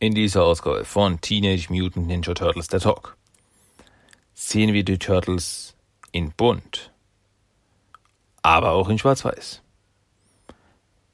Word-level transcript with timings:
In 0.00 0.14
dieser 0.14 0.44
Ausgabe 0.44 0.84
von 0.84 1.20
Teenage 1.20 1.66
Mutant 1.70 2.06
Ninja 2.06 2.34
Turtles 2.34 2.68
der 2.68 2.80
Talk 2.80 3.16
sehen 4.34 4.72
wir 4.72 4.84
die 4.84 4.98
Turtles 4.98 5.76
in 6.12 6.32
bunt, 6.32 6.92
aber 8.42 8.72
auch 8.72 8.88
in 8.88 8.98
schwarz-weiß. 8.98 9.62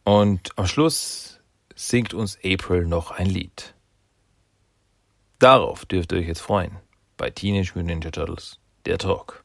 Und 0.05 0.59
am 0.59 0.67
Schluss 0.67 1.41
singt 1.75 2.15
uns 2.15 2.39
April 2.45 2.87
noch 2.87 3.11
ein 3.11 3.27
Lied. 3.27 3.75
Darauf 5.39 5.87
dürft 5.87 6.13
ihr 6.13 6.19
euch 6.19 6.27
jetzt 6.27 6.41
freuen 6.41 6.77
bei 7.17 7.31
Teenage 7.31 7.73
Mutant 7.75 7.87
Ninja 7.87 8.11
Turtles 8.11 8.59
der 8.87 8.99
Talk. 8.99 9.45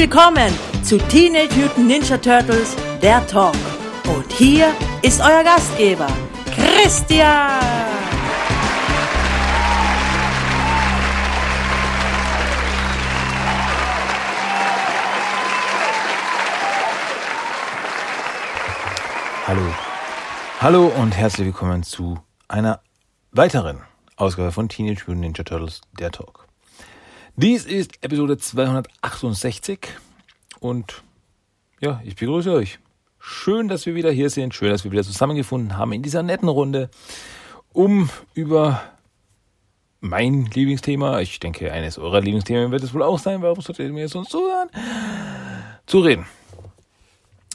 Willkommen 0.00 0.50
zu 0.82 0.96
Teenage 0.96 1.54
Mutant 1.56 1.86
Ninja 1.86 2.16
Turtles, 2.16 2.74
der 3.02 3.26
Talk. 3.26 3.54
Und 4.06 4.32
hier 4.32 4.72
ist 5.02 5.20
euer 5.20 5.44
Gastgeber, 5.44 6.06
Christian. 6.54 7.60
Hallo. 19.46 19.74
Hallo 20.60 20.86
und 20.86 21.14
herzlich 21.14 21.48
willkommen 21.48 21.82
zu 21.82 22.18
einer 22.48 22.80
weiteren 23.32 23.82
Ausgabe 24.16 24.50
von 24.50 24.70
Teenage 24.70 25.02
Mutant 25.06 25.20
Ninja 25.20 25.44
Turtles, 25.44 25.82
der 25.98 26.10
Talk. 26.10 26.39
Dies 27.36 27.64
ist 27.64 28.02
Episode 28.02 28.38
268 28.38 29.78
und 30.58 31.02
ja, 31.80 32.00
ich 32.04 32.16
begrüße 32.16 32.52
euch. 32.52 32.78
Schön, 33.18 33.68
dass 33.68 33.86
wir 33.86 33.94
wieder 33.94 34.10
hier 34.10 34.30
sind, 34.30 34.54
schön, 34.54 34.70
dass 34.70 34.84
wir 34.84 34.90
wieder 34.90 35.04
zusammengefunden 35.04 35.76
haben 35.76 35.92
in 35.92 36.02
dieser 36.02 36.22
netten 36.22 36.48
Runde, 36.48 36.90
um 37.72 38.10
über 38.34 38.82
mein 40.00 40.46
Lieblingsthema, 40.46 41.20
ich 41.20 41.38
denke, 41.40 41.72
eines 41.72 41.98
eurer 41.98 42.20
Lieblingsthemen 42.20 42.72
wird 42.72 42.82
es 42.82 42.92
wohl 42.92 43.02
auch 43.02 43.18
sein, 43.18 43.42
warum 43.42 43.60
solltet 43.60 43.86
ihr 43.86 43.92
mir 43.92 44.08
sonst 44.08 44.30
zuhören, 44.30 44.68
zu 45.86 46.00
reden. 46.00 46.26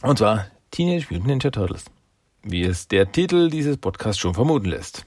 Und 0.02 0.18
zwar 0.20 0.48
Teenage 0.72 1.08
Mutant 1.10 1.28
Ninja 1.28 1.52
Turtles, 1.52 1.86
wie 2.44 2.64
es 2.64 2.88
der 2.88 3.12
Titel 3.12 3.50
dieses 3.50 3.78
Podcasts 3.78 4.20
schon 4.20 4.34
vermuten 4.34 4.70
lässt. 4.70 5.06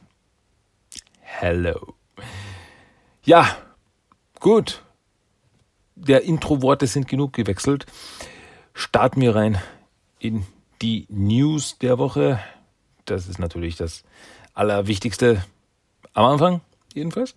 Hello. 1.20 1.94
Ja, 3.24 3.56
gut. 4.40 4.82
Der 5.94 6.22
Intro-Worte 6.22 6.86
sind 6.86 7.08
genug 7.08 7.32
gewechselt. 7.32 7.86
Starten 8.72 9.20
wir 9.20 9.34
rein 9.34 9.60
in 10.18 10.46
die 10.80 11.06
News 11.08 11.78
der 11.78 11.98
Woche. 11.98 12.40
Das 13.04 13.26
ist 13.26 13.38
natürlich 13.38 13.76
das 13.76 14.04
Allerwichtigste 14.54 15.44
am 16.14 16.24
Anfang, 16.24 16.60
jedenfalls. 16.94 17.34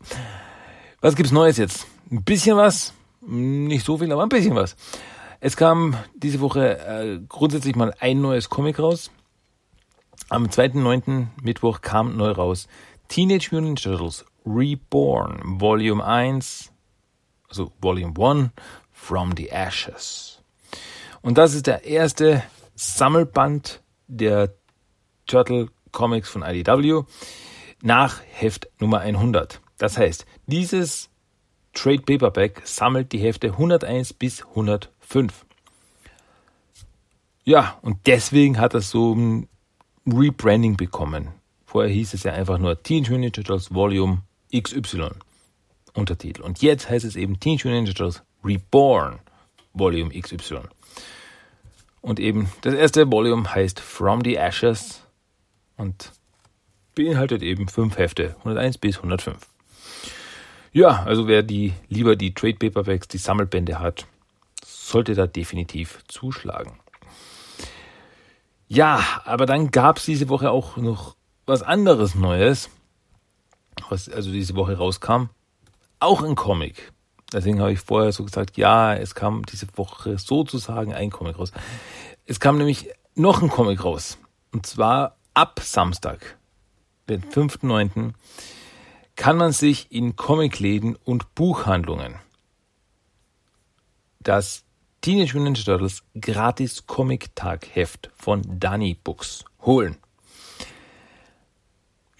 Was 1.02 1.16
gibt's 1.16 1.31
Neues 1.31 1.57
jetzt? 1.57 1.88
Ein 2.11 2.23
bisschen 2.23 2.57
was, 2.57 2.94
nicht 3.22 3.85
so 3.85 3.97
viel, 3.97 4.11
aber 4.11 4.23
ein 4.23 4.29
bisschen 4.29 4.55
was. 4.55 4.75
Es 5.39 5.57
kam 5.57 5.95
diese 6.16 6.39
Woche 6.39 6.77
äh, 6.77 7.19
grundsätzlich 7.27 7.75
mal 7.75 7.94
ein 7.99 8.22
neues 8.22 8.49
Comic 8.49 8.79
raus. 8.79 9.09
Am 10.29 10.45
2.9. 10.45 11.27
Mittwoch 11.41 11.81
kam 11.81 12.16
neu 12.16 12.31
raus 12.31 12.67
Teenage 13.07 13.49
Mutant 13.51 13.66
Ninja 13.66 13.97
Turtles 13.97 14.25
Reborn 14.45 15.59
Volume 15.59 16.03
1, 16.03 16.70
also 17.51 17.72
Volume 17.81 18.13
1 18.17 18.51
From 18.91 19.35
the 19.35 19.50
Ashes. 19.50 20.41
Und 21.22 21.38
das 21.38 21.53
ist 21.53 21.67
der 21.67 21.84
erste 21.84 22.44
Sammelband 22.75 23.81
der 24.07 24.53
Turtle 25.28 25.67
Comics 25.91 26.29
von 26.29 26.44
IDW 26.44 27.03
nach 27.81 28.22
Heft 28.31 28.69
Nummer 28.79 29.00
100. 29.00 29.59
Das 29.78 29.97
heißt, 29.97 30.25
dieses 30.47 31.09
Trade 31.73 32.01
Paperback 32.01 32.62
sammelt 32.66 33.12
die 33.12 33.19
Hefte 33.19 33.47
101 33.47 34.13
bis 34.13 34.45
105. 34.45 35.45
Ja, 37.44 37.78
und 37.81 38.06
deswegen 38.06 38.59
hat 38.59 38.75
es 38.75 38.91
so 38.91 39.13
ein 39.13 39.47
Rebranding 40.06 40.78
bekommen. 40.78 41.29
Vorher 41.66 41.91
hieß 41.91 42.13
es 42.13 42.23
ja 42.23 42.33
einfach 42.33 42.57
nur 42.57 42.81
Teenage 42.81 43.12
Mutant 43.12 43.35
Turtles 43.35 43.73
Volume 43.73 44.22
XY 44.56 45.12
Untertitel. 45.94 46.41
Und 46.41 46.62
jetzt 46.62 46.90
heißt 46.90 47.06
es 47.06 47.16
eben 47.16 47.40
Teenage 47.40 47.68
Mutant 47.68 47.88
Ninja 47.88 47.94
Turtles 47.94 48.24
Reborn 48.44 49.19
Volume 49.74 50.09
XY. 50.19 50.62
Und 52.02 52.19
eben 52.19 52.50
das 52.62 52.74
erste 52.74 53.12
Volume 53.12 53.53
heißt 53.53 53.79
From 53.79 54.24
the 54.24 54.35
Ashes 54.35 55.01
und 55.78 56.12
beinhaltet 56.96 57.44
eben 57.44 57.68
fünf 57.68 57.97
Hefte, 57.97 58.35
101 58.40 58.78
bis 58.80 58.97
105. 58.97 59.38
Ja, 60.74 61.03
also 61.03 61.28
wer 61.28 61.44
die 61.44 61.74
lieber 61.90 62.16
die 62.16 62.34
Trade 62.34 62.56
Paperbacks, 62.56 63.07
die 63.07 63.18
Sammelbände 63.18 63.80
hat, 63.80 64.07
sollte 64.66 65.16
da 65.16 65.28
definitiv 65.28 66.00
zuschlagen. 66.07 66.80
Ja, 68.68 69.03
aber 69.25 69.46
dann 69.46 69.72
gab 69.72 69.97
es 69.97 70.06
diese 70.06 70.30
Woche 70.30 70.50
auch 70.50 70.78
noch 70.78 71.16
was 71.46 71.62
anderes 71.62 72.16
Neues, 72.16 72.69
was 73.90 74.07
also 74.07 74.31
diese 74.31 74.56
Woche 74.56 74.78
rauskam. 74.78 75.30
Auch 76.01 76.23
ein 76.23 76.35
Comic. 76.35 76.91
Deswegen 77.31 77.62
habe 77.62 77.72
ich 77.72 77.79
vorher 77.79 78.12
so 78.12 78.25
gesagt, 78.25 78.57
ja, 78.57 78.94
es 78.94 79.16
kam 79.16 79.45
diese 79.45 79.67
Woche 79.75 80.17
sozusagen 80.17 80.94
ein 80.94 81.12
Comic 81.12 81.38
raus. 81.38 81.53
Es 82.25 82.39
kam 82.39 82.57
nämlich 82.57 82.89
noch 83.16 83.41
ein 83.41 83.50
Comic 83.50 83.85
raus. 83.85 84.17
Und 84.51 84.66
zwar 84.66 85.16
ab 85.34 85.62
Samstag, 85.63 86.38
den 87.07 87.23
5.9., 87.23 88.13
kann 89.16 89.38
man 89.38 89.51
sich 89.51 89.91
in 89.91 90.16
Comicläden 90.16 90.95
und 90.95 91.35
Buchhandlungen 91.35 92.16
das 94.19 94.63
Teenage 95.01 95.38
Mutant 95.38 95.57
Ninja 95.57 95.63
Turtles 95.63 96.03
gratis 96.19 96.88
Comic 96.88 97.35
Tag 97.35 97.68
Heft 97.75 98.09
von 98.16 98.41
Dani 98.59 98.97
Books 99.03 99.45
holen. 99.62 99.97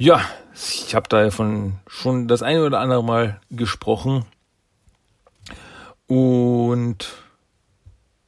Ja, 0.02 0.28
ich 0.56 0.96
habe 0.96 1.08
davon 1.10 1.74
schon 1.86 2.28
das 2.28 2.42
eine 2.42 2.66
oder 2.66 2.80
andere 2.80 3.04
Mal 3.04 3.40
gesprochen. 3.52 4.26
Und 6.08 7.14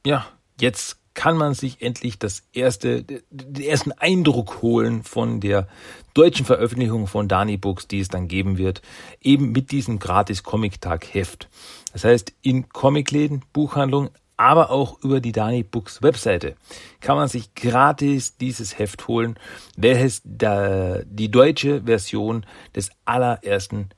ja, 0.06 0.24
jetzt 0.60 0.98
kann 1.14 1.36
man 1.36 1.54
sich 1.54 1.82
endlich 1.82 2.16
das 2.20 2.44
erste, 2.52 3.02
den 3.02 3.64
ersten 3.64 3.90
Eindruck 3.90 4.62
holen 4.62 5.02
von 5.02 5.40
der 5.40 5.66
deutschen 6.14 6.46
Veröffentlichung 6.46 7.08
von 7.08 7.26
Dani 7.26 7.56
Books, 7.56 7.88
die 7.88 7.98
es 7.98 8.06
dann 8.06 8.28
geben 8.28 8.56
wird, 8.56 8.80
eben 9.20 9.50
mit 9.50 9.72
diesem 9.72 9.98
gratis 9.98 10.44
Comic 10.44 10.80
Tag 10.80 11.12
Heft. 11.12 11.48
Das 11.92 12.04
heißt, 12.04 12.34
in 12.40 12.68
Comicläden, 12.68 13.42
Buchhandlungen, 13.52 14.10
aber 14.36 14.70
auch 14.70 15.02
über 15.02 15.20
die 15.20 15.32
Dani 15.32 15.62
Books 15.62 16.02
Webseite 16.02 16.56
kann 17.00 17.16
man 17.16 17.28
sich 17.28 17.54
gratis 17.54 18.36
dieses 18.36 18.78
Heft 18.78 19.06
holen, 19.08 19.38
welches 19.76 20.22
da 20.24 20.98
die 21.04 21.30
deutsche 21.30 21.82
Version 21.82 22.44
des 22.74 22.90
allerersten 23.04 23.90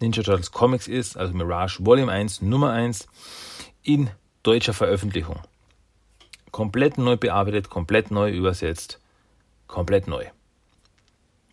Ninja 0.00 0.22
Turtles 0.22 0.50
Comics 0.52 0.88
ist, 0.88 1.16
also 1.16 1.32
Mirage 1.32 1.84
Volume 1.84 2.10
1, 2.10 2.42
Nummer 2.42 2.72
1, 2.72 3.06
in 3.82 4.10
deutscher 4.42 4.72
Veröffentlichung. 4.72 5.40
Komplett 6.50 6.98
neu 6.98 7.16
bearbeitet, 7.16 7.70
komplett 7.70 8.10
neu 8.10 8.30
übersetzt, 8.30 9.00
komplett 9.66 10.06
neu. 10.06 10.26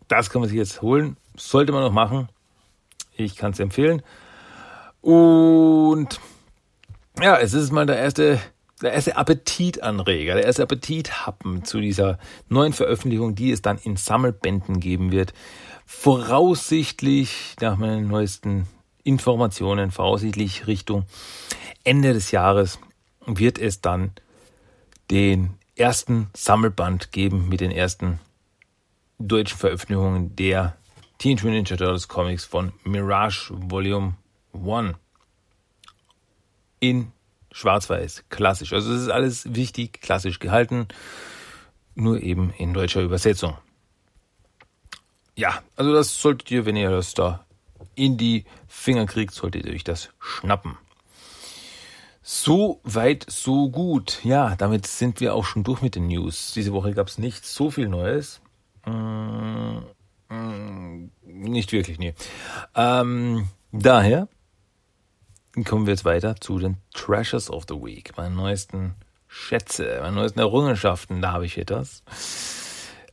Das 0.07 0.29
kann 0.29 0.41
man 0.41 0.49
sich 0.49 0.57
jetzt 0.57 0.81
holen, 0.81 1.17
sollte 1.37 1.71
man 1.71 1.83
noch 1.83 1.91
machen. 1.91 2.29
Ich 3.15 3.35
kann 3.35 3.51
es 3.51 3.59
empfehlen. 3.59 4.01
Und 5.01 6.19
ja, 7.21 7.37
es 7.37 7.53
ist 7.53 7.71
mal 7.71 7.85
der 7.85 7.97
erste, 7.97 8.39
der 8.81 8.93
erste 8.93 9.17
Appetitanreger, 9.17 10.35
der 10.35 10.45
erste 10.45 10.63
Appetithappen 10.63 11.65
zu 11.65 11.79
dieser 11.79 12.17
neuen 12.47 12.73
Veröffentlichung, 12.73 13.35
die 13.35 13.51
es 13.51 13.61
dann 13.61 13.77
in 13.77 13.97
Sammelbänden 13.97 14.79
geben 14.79 15.11
wird. 15.11 15.33
Voraussichtlich, 15.85 17.55
nach 17.61 17.77
meinen 17.77 18.07
neuesten 18.07 18.67
Informationen, 19.03 19.91
voraussichtlich 19.91 20.67
Richtung 20.67 21.05
Ende 21.83 22.13
des 22.13 22.31
Jahres 22.31 22.79
wird 23.25 23.57
es 23.57 23.81
dann 23.81 24.11
den 25.11 25.55
ersten 25.75 26.29
Sammelband 26.35 27.11
geben 27.11 27.49
mit 27.49 27.61
den 27.61 27.71
ersten 27.71 28.19
deutschen 29.17 29.57
Veröffentlichungen 29.57 30.35
der 30.35 30.75
Teenage 31.17 31.45
Mutant 31.45 31.69
Ninja 31.69 31.77
Turtles 31.77 32.07
Comics 32.07 32.45
von 32.45 32.71
Mirage 32.83 33.51
Volume 33.51 34.15
1 34.53 34.95
in 36.79 37.11
schwarz-weiß, 37.51 38.25
klassisch. 38.29 38.73
Also 38.73 38.93
es 38.93 39.03
ist 39.03 39.09
alles 39.09 39.55
wichtig, 39.55 40.01
klassisch 40.01 40.39
gehalten, 40.39 40.87
nur 41.95 42.21
eben 42.21 42.51
in 42.57 42.73
deutscher 42.73 43.01
Übersetzung. 43.01 43.57
Ja, 45.35 45.61
also 45.75 45.93
das 45.93 46.21
solltet 46.21 46.51
ihr, 46.51 46.65
wenn 46.65 46.75
ihr 46.75 46.89
das 46.91 47.13
da 47.13 47.45
in 47.95 48.17
die 48.17 48.45
Finger 48.67 49.05
kriegt, 49.05 49.33
solltet 49.33 49.65
ihr 49.65 49.73
euch 49.73 49.83
das 49.83 50.09
schnappen. 50.19 50.77
So 52.21 52.79
weit, 52.83 53.25
so 53.27 53.69
gut. 53.69 54.19
Ja, 54.23 54.55
damit 54.55 54.85
sind 54.85 55.19
wir 55.19 55.33
auch 55.33 55.45
schon 55.45 55.63
durch 55.63 55.81
mit 55.81 55.95
den 55.95 56.07
News. 56.07 56.53
Diese 56.53 56.73
Woche 56.73 56.93
gab 56.93 57.07
es 57.07 57.17
nicht 57.17 57.45
so 57.45 57.71
viel 57.71 57.87
Neues. 57.87 58.41
Mm, 58.85 59.79
nicht 61.23 61.71
wirklich, 61.71 61.97
nee. 61.97 62.13
Ähm, 62.75 63.47
daher 63.71 64.27
kommen 65.63 65.85
wir 65.85 65.93
jetzt 65.93 66.05
weiter 66.05 66.35
zu 66.35 66.59
den 66.59 66.77
Treasures 66.93 67.49
of 67.49 67.65
the 67.67 67.75
Week, 67.75 68.15
meinen 68.17 68.35
neuesten 68.35 68.95
Schätze, 69.27 69.99
meine 70.01 70.15
neuesten 70.15 70.39
Errungenschaften. 70.39 71.21
Da 71.21 71.31
habe 71.31 71.45
ich 71.45 71.57
etwas. 71.57 72.03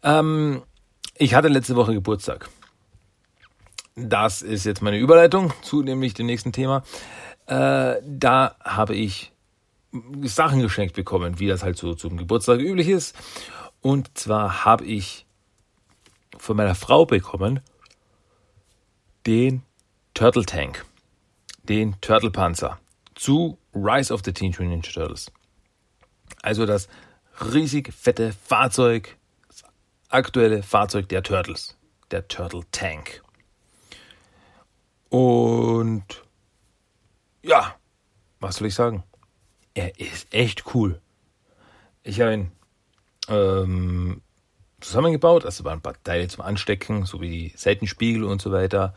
Ähm, 0.03 0.63
ich 1.17 1.35
hatte 1.35 1.49
letzte 1.49 1.77
Woche 1.77 1.95
Geburtstag. 1.95 2.49
Das 3.95 4.43
ist 4.43 4.65
jetzt 4.65 4.83
meine 4.83 4.99
Überleitung 4.99 5.53
zu 5.63 5.83
nämlich 5.83 6.15
dem 6.15 6.27
nächsten 6.27 6.53
Thema. 6.53 6.83
Äh, 7.47 7.97
da 8.05 8.57
habe 8.61 8.95
ich 8.95 9.33
Sachen 10.23 10.61
geschenkt 10.61 10.95
bekommen, 10.95 11.39
wie 11.39 11.47
das 11.47 11.63
halt 11.63 11.79
so 11.79 11.95
zum 11.95 12.17
Geburtstag 12.17 12.61
üblich 12.61 12.89
ist. 12.89 13.17
Und 13.81 14.19
zwar 14.19 14.65
habe 14.65 14.85
ich 14.85 15.27
von 16.39 16.57
meiner 16.57 16.75
Frau 16.75 17.07
bekommen 17.07 17.61
den 19.27 19.63
Turtle 20.15 20.45
Tank, 20.45 20.85
den 21.69 22.01
Turtle 22.01 22.31
Panzer 22.31 22.79
zu 23.15 23.59
Rise 23.75 24.13
of 24.13 24.23
the 24.25 24.33
Teenage 24.33 24.63
Mutant 24.63 24.85
Ninja 24.85 24.93
Turtles. 24.93 25.31
Also 26.43 26.67
das 26.67 26.89
riesig 27.41 27.93
fette 27.93 28.33
Fahrzeug, 28.33 29.17
das 29.49 29.65
aktuelle 30.09 30.63
Fahrzeug 30.63 31.09
der 31.09 31.23
Turtles, 31.23 31.77
der 32.11 32.29
Turtle 32.29 32.63
Tank. 32.73 33.23
Und 35.09 36.25
ja, 37.43 37.77
was 38.41 38.57
soll 38.57 38.69
ich 38.69 38.75
sagen? 38.75 39.05
Er 39.75 39.99
ist 40.01 40.33
echt 40.33 40.75
cool. 40.75 41.01
Ich 42.03 42.21
habe 42.21 42.35
ihn 42.35 42.53
ähm, 43.29 44.23
zusammengebaut, 44.81 45.45
also 45.45 45.65
waren 45.65 45.79
ein 45.79 45.83
paar 45.83 46.03
Teile 46.03 46.29
zum 46.29 46.45
Anstecken, 46.45 47.05
so 47.05 47.21
wie 47.21 47.53
Seitenspiegel 47.57 48.25
und 48.25 48.41
so 48.41 48.53
weiter. 48.53 48.95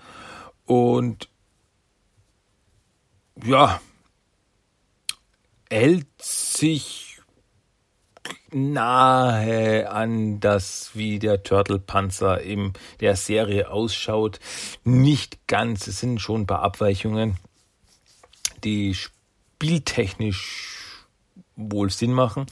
Und 0.65 1.29
ja, 3.43 3.81
hält 5.69 6.07
sich 6.21 7.05
nahe 8.51 9.91
an 9.91 10.39
das, 10.39 10.91
wie 10.93 11.19
der 11.19 11.43
Turtle-Panzer 11.43 12.41
in 12.41 12.73
der 12.99 13.15
Serie 13.15 13.69
ausschaut. 13.69 14.39
Nicht 14.83 15.47
ganz, 15.47 15.87
es 15.87 15.99
sind 15.99 16.19
schon 16.19 16.41
ein 16.41 16.47
paar 16.47 16.63
Abweichungen 16.63 17.37
die 18.63 18.93
spieltechnisch 18.93 21.05
wohl 21.55 21.89
Sinn 21.89 22.13
machen. 22.13 22.45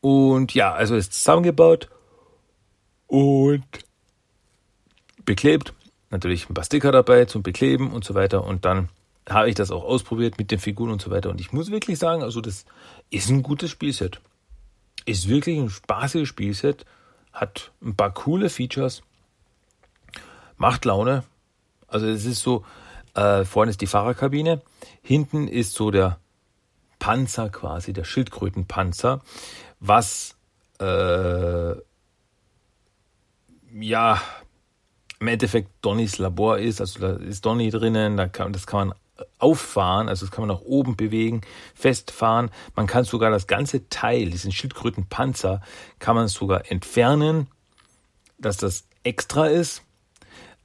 Und 0.00 0.54
ja, 0.54 0.72
also 0.72 0.96
ist 0.96 1.14
zusammengebaut 1.14 1.88
und 3.06 3.64
beklebt. 5.24 5.72
Natürlich 6.10 6.48
ein 6.48 6.54
paar 6.54 6.64
Sticker 6.64 6.92
dabei 6.92 7.24
zum 7.24 7.42
Bekleben 7.42 7.90
und 7.90 8.04
so 8.04 8.14
weiter. 8.14 8.44
Und 8.44 8.64
dann 8.64 8.88
habe 9.28 9.48
ich 9.48 9.54
das 9.54 9.70
auch 9.70 9.84
ausprobiert 9.84 10.38
mit 10.38 10.50
den 10.50 10.58
Figuren 10.58 10.90
und 10.90 11.02
so 11.02 11.10
weiter. 11.10 11.30
Und 11.30 11.40
ich 11.40 11.52
muss 11.52 11.70
wirklich 11.70 11.98
sagen, 11.98 12.22
also 12.22 12.40
das 12.40 12.64
ist 13.10 13.28
ein 13.28 13.42
gutes 13.42 13.70
Spielset. 13.70 14.20
Ist 15.04 15.28
wirklich 15.28 15.58
ein 15.58 15.70
spaßiges 15.70 16.28
Spielset. 16.28 16.84
Hat 17.32 17.72
ein 17.82 17.96
paar 17.96 18.12
coole 18.12 18.50
Features. 18.50 19.02
Macht 20.56 20.84
Laune. 20.84 21.24
Also 21.88 22.06
es 22.06 22.24
ist 22.24 22.40
so, 22.40 22.64
äh, 23.14 23.44
vorne 23.44 23.70
ist 23.70 23.80
die 23.80 23.86
Fahrerkabine. 23.86 24.62
Hinten 25.02 25.48
ist 25.48 25.74
so 25.74 25.90
der 25.90 26.18
Panzer 26.98 27.50
quasi, 27.50 27.92
der 27.92 28.04
Schildkrötenpanzer, 28.04 29.20
was 29.80 30.36
äh, 30.80 31.74
ja 33.78 34.20
im 35.18 35.28
Endeffekt 35.28 35.70
Donnys 35.82 36.18
Labor 36.18 36.58
ist. 36.58 36.80
Also 36.80 37.00
da 37.00 37.12
ist 37.16 37.44
Donny 37.44 37.70
drinnen, 37.70 38.16
da 38.16 38.28
kann, 38.28 38.52
das 38.52 38.66
kann 38.66 38.88
man 38.88 38.96
auffahren, 39.38 40.08
also 40.08 40.26
das 40.26 40.32
kann 40.32 40.46
man 40.46 40.56
nach 40.56 40.64
oben 40.64 40.96
bewegen, 40.96 41.40
festfahren. 41.74 42.50
Man 42.74 42.86
kann 42.86 43.04
sogar 43.04 43.30
das 43.30 43.46
ganze 43.46 43.88
Teil, 43.88 44.30
diesen 44.30 44.52
Schildkrötenpanzer, 44.52 45.60
kann 45.98 46.16
man 46.16 46.28
sogar 46.28 46.70
entfernen, 46.70 47.48
dass 48.38 48.56
das 48.56 48.86
extra 49.02 49.46
ist. 49.46 49.82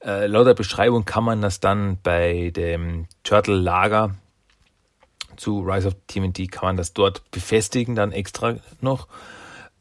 Äh, 0.04 0.28
laut 0.28 0.48
der 0.48 0.54
Beschreibung 0.54 1.06
kann 1.06 1.24
man 1.24 1.42
das 1.42 1.60
dann 1.60 1.98
bei 2.02 2.52
dem 2.56 3.08
Turtle-Lager 3.24 4.16
zu 5.38 5.62
Rise 5.62 5.88
of 5.88 5.96
TMNT 6.08 6.52
kann 6.52 6.68
man 6.68 6.78
das 6.78 6.94
dort 6.94 7.30
befestigen, 7.32 7.96
dann 7.96 8.12
extra 8.12 8.56
noch. 8.80 9.08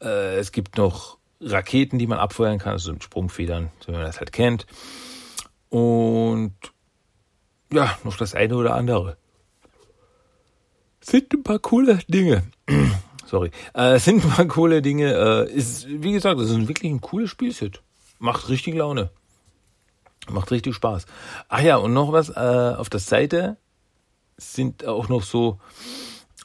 Äh, 0.01 0.37
es 0.37 0.51
gibt 0.51 0.77
noch 0.77 1.17
Raketen, 1.39 1.99
die 1.99 2.07
man 2.07 2.19
abfeuern 2.19 2.59
kann, 2.59 2.73
also 2.73 2.93
Sprungfedern, 2.99 3.71
so 3.79 3.89
wie 3.89 3.97
man 3.97 4.05
das 4.05 4.19
halt 4.19 4.31
kennt. 4.31 4.65
Und 5.69 6.53
ja, 7.71 7.97
noch 8.03 8.17
das 8.17 8.35
eine 8.35 8.55
oder 8.55 8.75
andere. 8.75 9.17
Sind 11.01 11.33
ein 11.33 11.43
paar 11.43 11.59
coole 11.59 11.99
Dinge. 12.07 12.43
Sorry. 13.25 13.51
Äh, 13.73 13.97
sind 13.97 14.23
ein 14.23 14.29
paar 14.29 14.45
coole 14.45 14.81
Dinge. 14.81 15.13
Äh, 15.13 15.51
ist, 15.51 15.87
wie 15.87 16.11
gesagt, 16.11 16.39
das 16.39 16.49
ist 16.49 16.67
wirklich 16.67 16.91
ein 16.91 17.01
cooles 17.01 17.29
Spielset. 17.29 17.81
Macht 18.19 18.49
richtig 18.49 18.75
Laune. 18.75 19.09
Macht 20.29 20.51
richtig 20.51 20.75
Spaß. 20.75 21.05
Ach 21.47 21.61
ja, 21.61 21.77
und 21.77 21.93
noch 21.93 22.11
was, 22.11 22.29
äh, 22.29 22.75
auf 22.77 22.89
der 22.89 22.99
Seite 22.99 23.57
sind 24.37 24.85
auch 24.85 25.09
noch 25.09 25.23
so 25.23 25.59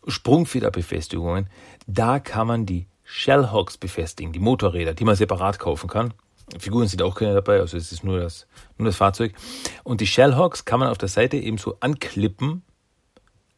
Sprungfederbefestigungen. 0.07 1.51
Da 1.87 2.21
kann 2.21 2.47
man 2.47 2.67
die 2.67 2.87
Shellhawks 3.05 3.77
befestigen, 3.77 4.33
die 4.33 4.39
Motorräder, 4.39 4.95
die 4.95 5.05
man 5.05 5.17
separat 5.17 5.59
kaufen 5.59 5.89
kann. 5.89 6.15
Figuren 6.59 6.87
sind 6.87 7.03
auch 7.03 7.15
keine 7.15 7.35
dabei, 7.35 7.61
also 7.61 7.77
es 7.77 7.91
ist 7.91 8.05
nur 8.05 8.21
das, 8.21 8.47
nur 8.79 8.87
das 8.87 8.97
Fahrzeug. 8.97 9.35
Und 9.83 10.01
die 10.01 10.07
Shellhawks 10.07 10.65
kann 10.65 10.81
man 10.81 10.89
auf 10.89 10.99
der 10.99 11.09
Seite 11.09 11.37
eben 11.37 11.59
so 11.59 11.77
anklippen 11.81 12.63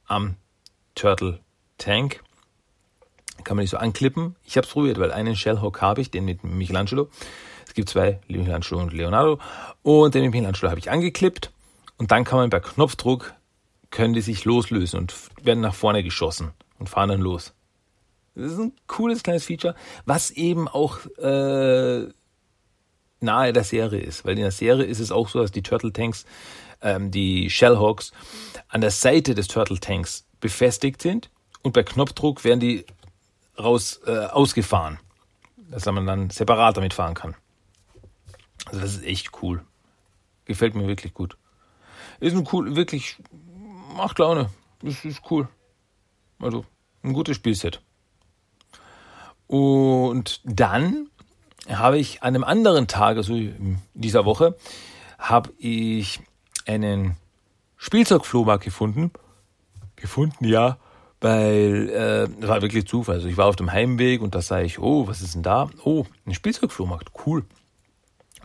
am 0.07 0.37
Turtle 0.95 1.41
Tank. 1.77 2.23
Kann 3.45 3.57
man 3.57 3.63
nicht 3.63 3.71
so 3.71 3.77
anklippen. 3.77 4.37
Ich 4.43 4.57
habe 4.57 4.67
es 4.67 4.73
probiert, 4.73 4.99
weil 4.99 5.13
einen 5.13 5.37
Shellhawk 5.37 5.81
habe 5.81 6.01
ich, 6.01 6.11
den 6.11 6.25
mit 6.25 6.43
Michelangelo. 6.45 7.09
Es 7.67 7.75
gibt 7.75 7.89
zwei, 7.89 8.21
Michelangelo 8.27 8.81
und 8.81 8.93
Leonardo. 8.93 9.39
Und 9.83 10.15
den 10.15 10.31
Michelangelo 10.31 10.71
habe 10.71 10.81
ich 10.81 10.91
angeklippt. 10.91 11.53
Und 11.99 12.11
dann 12.11 12.25
kann 12.25 12.39
man 12.39 12.51
per 12.51 12.61
Knopfdruck, 12.61 13.35
können 13.91 14.15
die 14.15 14.23
sich 14.23 14.45
loslösen 14.45 15.01
und 15.01 15.15
werden 15.43 15.61
nach 15.61 15.75
vorne 15.75 16.03
geschossen 16.03 16.53
und 16.79 16.89
fahren 16.89 17.11
dann 17.11 17.21
los. 17.21 17.55
Das 18.35 18.53
ist 18.53 18.59
ein 18.59 18.73
cooles 18.87 19.23
kleines 19.23 19.45
Feature, 19.45 19.75
was 20.05 20.31
eben 20.31 20.69
auch 20.69 20.99
äh, 21.19 22.09
nahe 23.21 23.53
der 23.53 23.65
Serie 23.65 24.01
ist. 24.01 24.25
Weil 24.25 24.37
in 24.37 24.43
der 24.43 24.51
Serie 24.51 24.85
ist 24.85 25.01
es 25.01 25.13
auch 25.13 25.29
so, 25.29 25.41
dass 25.41 25.53
die 25.53 25.63
Turtle 25.63 25.93
Tanks, 25.93 26.25
ähm, 26.83 27.11
die 27.11 27.51
Shellhawks, 27.51 28.13
an 28.69 28.81
der 28.81 28.91
Seite 28.91 29.35
des 29.35 29.49
Turtle 29.49 29.81
Tanks 29.81 30.27
befestigt 30.41 31.03
sind 31.03 31.31
und 31.63 31.73
per 31.73 31.85
Knopfdruck 31.85 32.45
werden 32.45 32.61
die 32.61 32.87
raus 33.59 34.01
äh, 34.07 34.27
ausgefahren, 34.27 34.99
dass 35.71 35.87
man 35.87 36.07
dann 36.07 36.31
separat 36.31 36.77
damit 36.77 36.95
fahren 36.95 37.15
kann. 37.15 37.35
Also 38.67 38.81
das 38.81 38.95
ist 38.95 39.05
echt 39.05 39.43
cool. 39.43 39.65
Gefällt 40.45 40.75
mir 40.75 40.87
wirklich 40.87 41.15
gut. 41.15 41.37
Ist 42.21 42.35
ein 42.35 42.49
cool, 42.53 42.75
wirklich, 42.77 43.17
macht 43.95 44.19
Laune. 44.19 44.51
Das 44.83 45.05
ist 45.05 45.23
cool. 45.31 45.49
Also, 46.41 46.65
ein 47.03 47.13
gutes 47.13 47.37
Spielset. 47.37 47.81
Und 49.47 50.41
dann 50.45 51.11
habe 51.69 51.99
ich 51.99 52.23
an 52.23 52.35
einem 52.35 52.45
anderen 52.45 52.87
Tag, 52.87 53.17
also 53.17 53.35
dieser 53.95 54.25
Woche, 54.25 54.57
habe 55.19 55.51
ich 55.59 56.21
einen 56.67 57.17
Spielzeugflohmarkt 57.77 58.65
gefunden. 58.65 59.11
Gefunden, 59.97 60.45
ja, 60.45 60.79
weil 61.21 61.89
äh, 61.89 62.41
das 62.41 62.49
war 62.49 62.63
wirklich 62.63 62.87
Zufall. 62.87 63.17
Also 63.17 63.29
ich 63.29 63.37
war 63.37 63.47
auf 63.47 63.57
dem 63.57 63.73
Heimweg 63.73 64.23
und 64.23 64.35
da 64.35 64.43
sah 64.43 64.61
ich, 64.61 64.79
oh, 64.79 65.09
was 65.09 65.21
ist 65.23 65.35
denn 65.35 65.43
da? 65.43 65.69
Oh, 65.85 66.05
ein 66.27 66.35
Spielzeugflohmarkt, 66.35 67.11
cool 67.27 67.45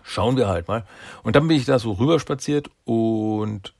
schauen 0.04 0.38
wir 0.38 0.48
halt 0.48 0.68
mal. 0.68 0.86
Und 1.24 1.36
dann 1.36 1.48
bin 1.48 1.58
ich 1.58 1.66
da 1.66 1.80
so 1.80 1.94
rüberspaziert 1.94 2.70
und 2.86 3.74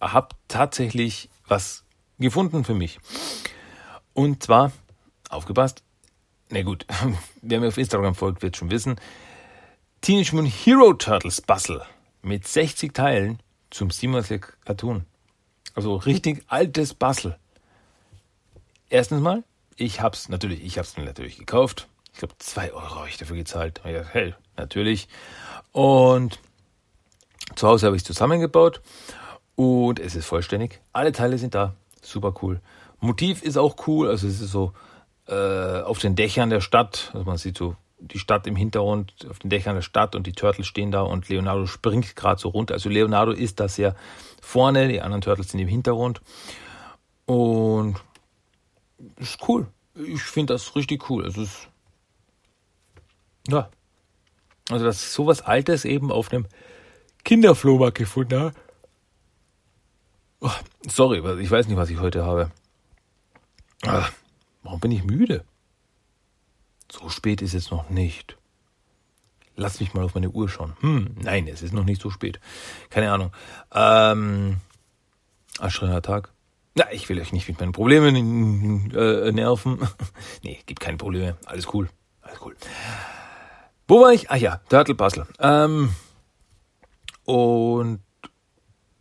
habe 0.00 0.28
tatsächlich 0.48 1.28
was 1.48 1.84
gefunden 2.18 2.64
für 2.64 2.74
mich. 2.74 3.00
Und 4.12 4.42
zwar, 4.42 4.72
aufgepasst, 5.30 5.82
na 6.52 6.62
gut, 6.62 6.86
wer 7.42 7.60
mir 7.60 7.68
auf 7.68 7.78
Instagram 7.78 8.14
folgt, 8.14 8.42
wird 8.42 8.56
schon 8.56 8.70
wissen, 8.70 8.96
Teenage 10.02 10.34
Mutant 10.34 10.52
Hero 10.52 10.92
Turtles 10.92 11.40
Bustle 11.40 11.82
mit 12.20 12.46
60 12.46 12.92
Teilen 12.92 13.40
zum 13.70 13.90
87 13.90 14.42
Cartoon. 14.64 15.06
Also 15.74 15.96
richtig 15.96 16.44
altes 16.48 16.92
Bustle. 16.92 17.38
erstens 18.90 19.22
mal, 19.22 19.42
ich 19.76 20.02
hab's 20.02 20.28
natürlich, 20.28 20.62
ich 20.62 20.78
hab's 20.78 20.96
natürlich 20.98 21.38
gekauft. 21.38 21.88
Ich 22.12 22.18
glaube, 22.18 22.34
zwei 22.38 22.72
Euro 22.72 22.96
habe 22.96 23.08
ich 23.08 23.16
dafür 23.16 23.36
gezahlt. 23.36 23.78
Dachte, 23.78 24.06
hey, 24.12 24.34
natürlich. 24.56 25.08
Und 25.72 26.38
zu 27.54 27.66
Hause 27.66 27.86
habe 27.86 27.96
ich 27.96 28.02
es 28.02 28.06
zusammengebaut 28.06 28.82
und 29.56 29.98
es 29.98 30.14
ist 30.14 30.26
vollständig. 30.26 30.82
Alle 30.92 31.12
Teile 31.12 31.38
sind 31.38 31.54
da. 31.54 31.74
Super 32.02 32.34
cool. 32.42 32.60
Motiv 33.00 33.42
ist 33.42 33.56
auch 33.56 33.86
cool. 33.86 34.10
Also 34.10 34.26
es 34.28 34.42
ist 34.42 34.50
so 34.50 34.74
äh, 35.32 35.82
auf 35.82 35.98
den 35.98 36.14
Dächern 36.14 36.50
der 36.50 36.60
Stadt. 36.60 37.10
Also 37.14 37.24
man 37.24 37.38
sieht 37.38 37.56
so 37.56 37.76
die 37.98 38.18
Stadt 38.18 38.46
im 38.46 38.56
Hintergrund, 38.56 39.14
auf 39.30 39.38
den 39.38 39.50
Dächern 39.50 39.76
der 39.76 39.82
Stadt 39.82 40.14
und 40.14 40.26
die 40.26 40.32
Turtles 40.32 40.66
stehen 40.66 40.90
da 40.90 41.02
und 41.02 41.28
Leonardo 41.28 41.66
springt 41.66 42.16
gerade 42.16 42.40
so 42.40 42.48
runter. 42.48 42.74
Also 42.74 42.88
Leonardo 42.88 43.32
ist 43.32 43.60
da 43.60 43.68
sehr 43.68 43.96
vorne, 44.40 44.88
die 44.88 45.00
anderen 45.00 45.22
Turtles 45.22 45.50
sind 45.50 45.60
im 45.60 45.68
Hintergrund. 45.68 46.20
Und 47.26 47.96
ist 49.16 49.38
cool. 49.48 49.68
Ich 49.94 50.22
finde 50.22 50.54
das 50.54 50.74
richtig 50.76 51.08
cool. 51.08 51.24
Also 51.24 51.42
es 51.42 51.68
ja. 53.48 53.70
Also, 54.70 54.84
dass 54.84 55.02
ich 55.02 55.08
sowas 55.10 55.42
Altes 55.42 55.84
eben 55.84 56.12
auf 56.12 56.32
einem 56.32 56.46
Kinderflohmarkt 57.24 57.98
gefunden 57.98 58.38
habe. 58.38 58.54
Oh, 60.40 60.50
sorry, 60.88 61.18
ich 61.40 61.50
weiß 61.50 61.68
nicht, 61.68 61.76
was 61.76 61.90
ich 61.90 62.00
heute 62.00 62.24
habe. 62.24 62.50
Ah, 63.84 64.08
warum 64.62 64.80
bin 64.80 64.92
ich 64.92 65.04
müde? 65.04 65.44
So 66.90 67.08
spät 67.08 67.42
ist 67.42 67.54
es 67.54 67.70
noch 67.70 67.90
nicht. 67.90 68.36
Lass 69.56 69.80
mich 69.80 69.94
mal 69.94 70.04
auf 70.04 70.14
meine 70.14 70.30
Uhr 70.30 70.48
schauen. 70.48 70.74
Hm, 70.80 71.14
nein, 71.20 71.46
es 71.46 71.62
ist 71.62 71.74
noch 71.74 71.84
nicht 71.84 72.00
so 72.00 72.10
spät. 72.10 72.40
Keine 72.90 73.12
Ahnung. 73.12 73.32
Ähm, 73.72 74.58
anstrengender 75.58 76.02
Tag. 76.02 76.32
Na, 76.74 76.90
ich 76.90 77.08
will 77.08 77.20
euch 77.20 77.32
nicht 77.32 77.48
mit 77.48 77.60
meinen 77.60 77.72
Problemen 77.72 78.90
äh, 78.94 79.30
nerven. 79.32 79.78
nee, 80.42 80.58
gibt 80.64 80.80
keine 80.80 80.96
Probleme. 80.96 81.36
Alles 81.44 81.72
cool. 81.74 81.90
Alles 82.22 82.40
cool. 82.42 82.56
Wo 83.88 84.00
war 84.00 84.12
ich? 84.12 84.30
Ah 84.30 84.36
ja, 84.36 84.60
Turtle 84.68 84.94
Puzzle. 84.94 85.26
Ähm, 85.38 85.94
und 87.24 88.00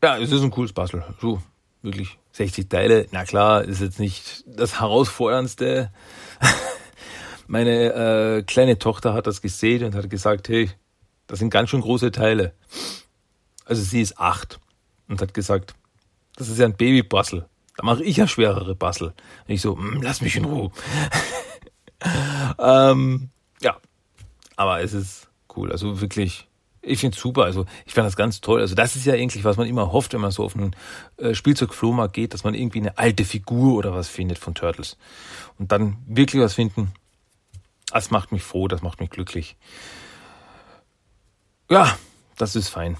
ja, 0.03 0.17
es 0.17 0.31
ist 0.31 0.41
ein 0.41 0.51
cooles 0.51 0.73
Puzzle. 0.73 1.05
So, 1.21 1.41
wirklich 1.81 2.17
60 2.33 2.69
Teile. 2.69 3.07
Na 3.11 3.25
klar, 3.25 3.63
ist 3.63 3.81
jetzt 3.81 3.99
nicht 3.99 4.43
das 4.47 4.79
herausforderndste. 4.79 5.91
Meine 7.47 7.93
äh, 7.93 8.43
kleine 8.43 8.79
Tochter 8.79 9.13
hat 9.13 9.27
das 9.27 9.41
gesehen 9.41 9.83
und 9.83 9.95
hat 9.95 10.09
gesagt, 10.09 10.47
hey, 10.49 10.71
das 11.27 11.39
sind 11.39 11.49
ganz 11.49 11.69
schön 11.69 11.81
große 11.81 12.11
Teile. 12.11 12.53
Also 13.65 13.81
sie 13.81 14.01
ist 14.01 14.19
acht 14.19 14.59
und 15.07 15.21
hat 15.21 15.33
gesagt, 15.33 15.75
das 16.35 16.49
ist 16.49 16.59
ja 16.59 16.65
ein 16.65 16.75
Baby-Puzzle. 16.75 17.47
Da 17.77 17.85
mache 17.85 18.03
ich 18.03 18.17
ja 18.17 18.27
schwerere 18.27 18.75
Puzzle. 18.75 19.13
Und 19.47 19.53
ich 19.53 19.61
so, 19.61 19.75
mm, 19.75 20.01
lass 20.01 20.21
mich 20.21 20.35
in 20.35 20.45
Ruhe. 20.45 20.71
ähm, 22.59 23.29
ja, 23.61 23.77
aber 24.55 24.81
es 24.81 24.93
ist 24.93 25.29
cool. 25.55 25.71
Also 25.71 26.01
wirklich, 26.01 26.47
ich 26.81 26.99
finde 26.99 27.15
es 27.15 27.21
super. 27.21 27.43
Also 27.43 27.65
ich 27.85 27.93
fand 27.93 28.07
das 28.07 28.15
ganz 28.15 28.41
toll. 28.41 28.61
Also 28.61 28.75
das 28.75 28.95
ist 28.95 29.05
ja 29.05 29.13
eigentlich, 29.13 29.43
was 29.43 29.57
man 29.57 29.67
immer 29.67 29.91
hofft, 29.91 30.13
wenn 30.13 30.21
man 30.21 30.31
so 30.31 30.43
auf 30.43 30.55
einen 30.55 30.75
äh, 31.17 31.33
Spielzeugflohmarkt 31.33 32.13
geht, 32.13 32.33
dass 32.33 32.43
man 32.43 32.53
irgendwie 32.53 32.79
eine 32.79 32.97
alte 32.97 33.25
Figur 33.25 33.77
oder 33.77 33.93
was 33.93 34.07
findet 34.07 34.39
von 34.39 34.55
Turtles. 34.55 34.97
Und 35.59 35.71
dann 35.71 35.97
wirklich 36.07 36.41
was 36.41 36.55
finden, 36.55 36.91
das 37.91 38.09
macht 38.09 38.31
mich 38.31 38.43
froh, 38.43 38.67
das 38.67 38.81
macht 38.81 38.99
mich 38.99 39.09
glücklich. 39.09 39.57
Ja, 41.69 41.97
das 42.37 42.55
ist 42.55 42.69
fein. 42.69 42.97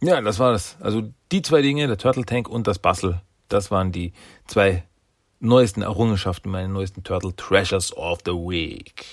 Ja, 0.00 0.20
das 0.20 0.38
war 0.38 0.52
das. 0.52 0.76
Also 0.80 1.10
die 1.32 1.42
zwei 1.42 1.62
Dinge, 1.62 1.86
der 1.86 1.98
Turtle 1.98 2.24
Tank 2.24 2.48
und 2.48 2.66
das 2.66 2.78
Puzzle, 2.78 3.20
das 3.48 3.70
waren 3.70 3.92
die 3.92 4.12
zwei 4.46 4.84
neuesten 5.40 5.82
Errungenschaften, 5.82 6.50
meine 6.50 6.68
neuesten 6.68 7.02
Turtle 7.02 7.34
Treasures 7.34 7.96
of 7.96 8.20
the 8.24 8.32
Week. 8.32 9.06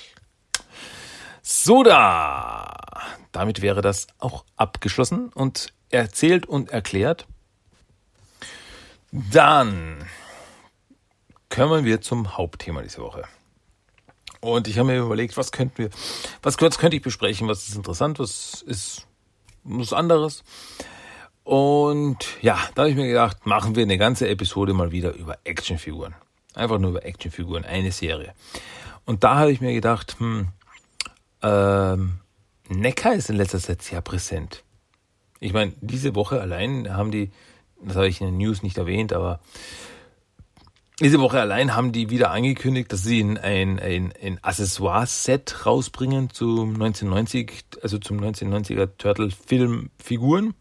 So 1.48 1.84
da. 1.84 2.74
Damit 3.32 3.62
wäre 3.62 3.84
das 3.84 4.08
auch 4.18 4.46
abgeschlossen 4.56 5.30
und 5.30 5.74
erzählt 5.92 6.48
und 6.48 6.72
erklärt. 6.72 7.28
Dann 9.12 10.04
kommen 11.50 11.86
wir 11.86 12.02
zum 12.02 12.36
Hauptthema 12.36 12.82
dieser 12.82 13.04
Woche. 13.04 13.26
Und 14.40 14.68
ich 14.68 14.80
habe 14.80 14.88
mir 14.88 14.98
überlegt, 14.98 15.38
was 15.38 15.52
könnten 15.52 15.78
wir, 15.78 15.90
was, 16.42 16.60
was 16.60 16.80
könnte 16.80 16.98
ich 16.98 17.04
besprechen, 17.04 17.48
was 17.48 17.68
ist 17.68 17.76
interessant, 17.76 18.18
was 18.18 18.64
ist 18.64 19.06
was 19.64 19.94
anderes. 19.94 20.44
Und 21.44 22.26
ja, 22.42 22.58
da 22.74 22.82
habe 22.82 22.90
ich 22.90 22.96
mir 22.96 23.08
gedacht, 23.08 23.46
machen 23.46 23.76
wir 23.76 23.84
eine 23.84 24.00
ganze 24.00 24.28
Episode 24.28 24.74
mal 24.74 24.92
wieder 24.92 25.14
über 25.14 25.38
Actionfiguren. 25.44 26.16
Einfach 26.56 26.80
nur 26.80 26.90
über 26.90 27.06
Actionfiguren, 27.06 27.66
eine 27.66 27.92
Serie. 27.92 28.34
Und 29.06 29.24
da 29.24 29.36
habe 29.36 29.52
ich 29.52 29.62
mir 29.62 29.74
gedacht, 29.74 30.16
hm, 30.18 30.48
ähm, 31.46 32.20
Neckar 32.70 33.14
ist 33.14 33.30
in 33.30 33.36
letzter 33.36 33.60
Zeit 33.60 33.82
sehr 33.84 34.02
präsent. 34.02 34.64
Ich 35.40 35.54
meine, 35.54 35.74
diese 35.82 36.16
Woche 36.16 36.42
allein 36.42 36.96
haben 36.96 37.12
die, 37.12 37.32
das 37.82 37.96
habe 37.96 38.08
ich 38.08 38.20
in 38.20 38.28
den 38.28 38.38
News 38.38 38.64
nicht 38.64 38.78
erwähnt, 38.78 39.14
aber 39.14 39.40
diese 41.00 41.20
Woche 41.20 41.40
allein 41.40 41.76
haben 41.76 41.92
die 41.92 42.10
wieder 42.10 42.32
angekündigt, 42.32 42.92
dass 42.92 43.04
sie 43.04 43.22
ein, 43.22 43.38
ein, 43.38 43.80
ein, 43.80 44.40
Accessoire-Set 44.42 45.66
rausbringen 45.66 46.30
zum 46.30 46.74
1990, 46.82 47.66
also 47.84 47.98
zum 47.98 48.20
1990er 48.22 48.98
Turtle-Film-Figuren, 48.98 50.54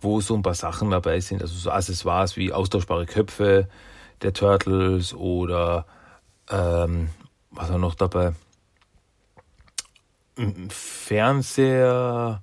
wo 0.00 0.20
so 0.20 0.34
ein 0.34 0.42
paar 0.42 0.54
Sachen 0.54 0.90
dabei 0.90 1.20
sind, 1.20 1.42
also 1.42 1.54
so 1.54 1.70
Accessoires 1.70 2.36
wie 2.36 2.52
austauschbare 2.52 3.06
Köpfe 3.06 3.68
der 4.22 4.32
Turtles 4.32 5.14
oder 5.14 5.86
ähm, 6.50 7.10
was 7.50 7.70
war 7.70 7.78
noch 7.78 7.94
dabei? 7.94 8.32
Fernseher, 10.68 12.42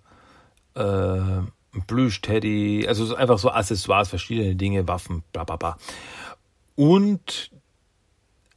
äh, 0.75 1.79
Plüsch-Teddy, 1.87 2.85
also 2.87 3.15
einfach 3.15 3.37
so 3.37 3.49
Accessoires, 3.49 4.09
verschiedene 4.09 4.55
Dinge, 4.55 4.87
Waffen, 4.87 5.23
bla 5.31 5.43
bla 5.43 5.55
bla. 5.55 5.77
Und 6.75 7.51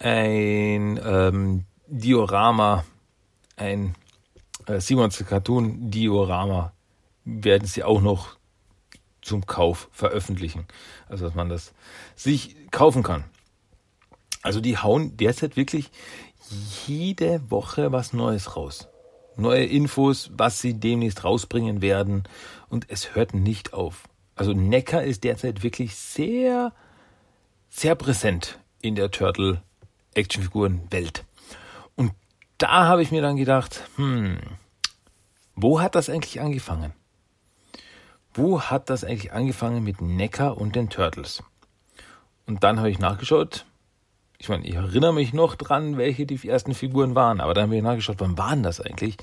ein 0.00 1.00
ähm, 1.04 1.64
Diorama, 1.86 2.84
ein 3.56 3.94
äh, 4.66 4.80
Simons 4.80 5.24
Cartoon 5.24 5.90
Diorama 5.90 6.72
werden 7.24 7.66
sie 7.66 7.84
auch 7.84 8.00
noch 8.00 8.36
zum 9.22 9.46
Kauf 9.46 9.88
veröffentlichen. 9.92 10.66
Also 11.08 11.26
dass 11.26 11.34
man 11.34 11.48
das 11.48 11.72
sich 12.16 12.56
kaufen 12.70 13.02
kann. 13.02 13.24
Also 14.42 14.60
die 14.60 14.78
hauen 14.78 15.16
derzeit 15.16 15.56
wirklich 15.56 15.90
jede 16.86 17.50
Woche 17.50 17.92
was 17.92 18.12
Neues 18.12 18.56
raus 18.56 18.88
neue 19.38 19.64
Infos, 19.64 20.30
was 20.34 20.60
sie 20.60 20.74
demnächst 20.74 21.24
rausbringen 21.24 21.80
werden. 21.80 22.24
Und 22.68 22.86
es 22.88 23.14
hört 23.14 23.34
nicht 23.34 23.72
auf. 23.72 24.04
Also 24.34 24.52
Neckar 24.52 25.02
ist 25.02 25.24
derzeit 25.24 25.62
wirklich 25.62 25.96
sehr, 25.96 26.72
sehr 27.68 27.94
präsent 27.94 28.58
in 28.80 28.94
der 28.94 29.10
Turtle 29.10 29.62
Actionfiguren-Welt. 30.14 31.24
Und 31.96 32.12
da 32.58 32.86
habe 32.86 33.02
ich 33.02 33.10
mir 33.10 33.22
dann 33.22 33.36
gedacht, 33.36 33.88
hm, 33.96 34.38
wo 35.54 35.80
hat 35.80 35.94
das 35.94 36.08
eigentlich 36.08 36.40
angefangen? 36.40 36.92
Wo 38.34 38.60
hat 38.60 38.90
das 38.90 39.02
eigentlich 39.02 39.32
angefangen 39.32 39.82
mit 39.82 40.00
Neckar 40.00 40.56
und 40.56 40.76
den 40.76 40.90
Turtles? 40.90 41.42
Und 42.46 42.62
dann 42.62 42.78
habe 42.78 42.90
ich 42.90 42.98
nachgeschaut, 42.98 43.66
ich 44.38 44.48
meine, 44.48 44.66
ich 44.66 44.74
erinnere 44.74 45.12
mich 45.12 45.32
noch 45.32 45.56
dran, 45.56 45.96
welche 45.96 46.24
die 46.24 46.48
ersten 46.48 46.74
Figuren 46.74 47.14
waren, 47.14 47.40
aber 47.40 47.54
dann 47.54 47.64
haben 47.64 47.70
wir 47.72 47.82
nachgeschaut, 47.82 48.20
wann 48.20 48.38
waren 48.38 48.62
das 48.62 48.80
eigentlich? 48.80 49.16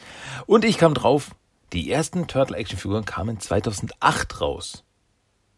Und 0.46 0.66
ich 0.66 0.78
kam 0.78 0.94
drauf, 0.94 1.32
die 1.72 1.90
ersten 1.90 2.28
Turtle-Action-Figuren 2.28 3.06
kamen 3.06 3.40
2008 3.40 4.42
raus. 4.42 4.84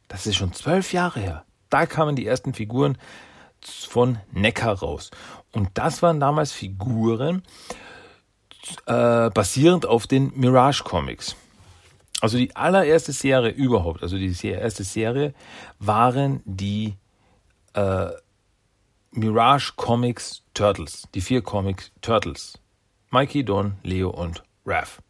Das 0.08 0.28
ist 0.28 0.36
schon 0.36 0.54
zwölf 0.54 0.94
Jahre 0.94 1.20
her. 1.20 1.46
Da 1.70 1.86
kamen 1.86 2.16
die 2.16 2.26
ersten 2.26 2.54
Figuren 2.54 2.98
von 3.62 4.20
Neckar 4.32 4.80
raus. 4.80 5.12
Und 5.52 5.70
das 5.74 6.02
waren 6.02 6.20
damals 6.20 6.52
Figuren 6.52 7.42
äh, 8.86 9.30
basierend 9.32 9.86
auf 9.86 10.08
den 10.08 10.32
Mirage 10.36 10.84
Comics. 10.84 11.36
Also 12.22 12.38
die 12.38 12.56
allererste 12.56 13.12
Serie 13.12 13.52
überhaupt, 13.52 14.02
also 14.02 14.18
die 14.18 14.48
erste 14.48 14.84
Serie 14.84 15.34
waren 15.80 16.42
die 16.46 16.96
äh, 17.74 18.10
Mirage 19.18 19.74
Comics 19.76 20.44
Turtles. 20.54 21.08
Die 21.16 21.22
vier 21.22 21.42
Comics 21.42 21.92
Turtles. 22.02 22.60
Mikey, 23.10 23.44
Don, 23.44 23.78
Leo 23.82 24.12
und 24.12 24.44
Raph. 24.64 25.02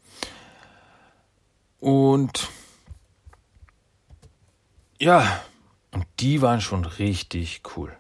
Und 1.80 2.48
ja, 4.98 5.42
und 5.92 6.06
die 6.22 6.42
waren 6.42 6.62
schon 6.62 6.86
richtig 6.86 7.64
cool. 7.76 7.96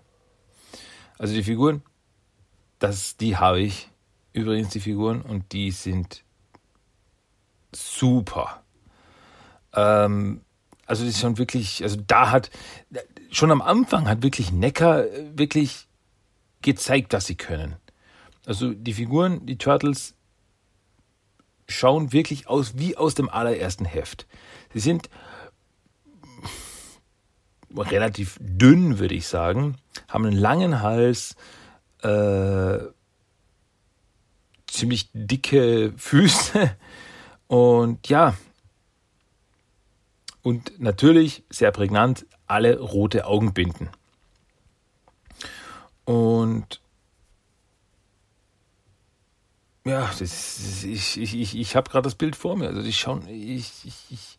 Also 1.18 1.34
die 1.34 1.44
Figuren, 1.44 1.84
das, 2.80 3.18
die 3.18 3.36
habe 3.36 3.60
ich 3.60 3.90
übrigens, 4.32 4.70
die 4.70 4.80
Figuren, 4.80 5.22
und 5.22 5.52
die 5.52 5.72
sind 5.72 6.24
super. 7.74 8.64
Ähm, 9.74 10.40
also 10.86 11.04
das 11.04 11.16
ist 11.16 11.20
schon 11.20 11.38
wirklich, 11.38 11.84
also 11.84 11.98
da 12.08 12.32
hat, 12.32 12.50
schon 13.30 13.52
am 13.52 13.62
Anfang 13.62 14.08
hat 14.08 14.24
wirklich 14.24 14.54
Necker 14.54 15.06
wirklich 15.36 15.87
gezeigt, 16.62 17.14
was 17.14 17.26
sie 17.26 17.36
können. 17.36 17.76
Also 18.46 18.74
die 18.74 18.94
Figuren, 18.94 19.46
die 19.46 19.58
Turtles, 19.58 20.16
schauen 21.68 22.14
wirklich 22.14 22.48
aus 22.48 22.78
wie 22.78 22.96
aus 22.96 23.14
dem 23.14 23.30
allerersten 23.30 23.86
Heft. 23.86 24.26
Sie 24.74 24.80
sind 24.80 25.10
relativ 27.76 28.38
dünn, 28.40 29.00
würde 29.00 29.16
ich 29.16 29.28
sagen, 29.28 29.76
haben 30.08 30.26
einen 30.26 30.38
langen 30.38 30.82
Hals, 30.82 31.36
äh, 32.02 32.80
ziemlich 34.68 35.10
dicke 35.14 35.94
Füße 35.98 36.76
und 37.48 38.08
ja, 38.08 38.36
und 40.42 40.80
natürlich 40.80 41.44
sehr 41.50 41.72
prägnant 41.72 42.26
alle 42.46 42.80
rote 42.80 43.26
Augenbinden. 43.26 43.90
Und 46.08 46.80
ja, 49.84 50.10
das, 50.18 50.86
ich, 50.86 51.18
ich, 51.18 51.36
ich, 51.36 51.58
ich 51.58 51.76
habe 51.76 51.90
gerade 51.90 52.04
das 52.04 52.16
Bild 52.16 52.38
vor 52.38 52.56
mir. 52.56 52.68
Also 52.68 52.82
ich 52.82 52.98
schauen, 52.98 53.28
ich, 53.28 53.74
ich, 53.84 53.96
ich, 54.10 54.38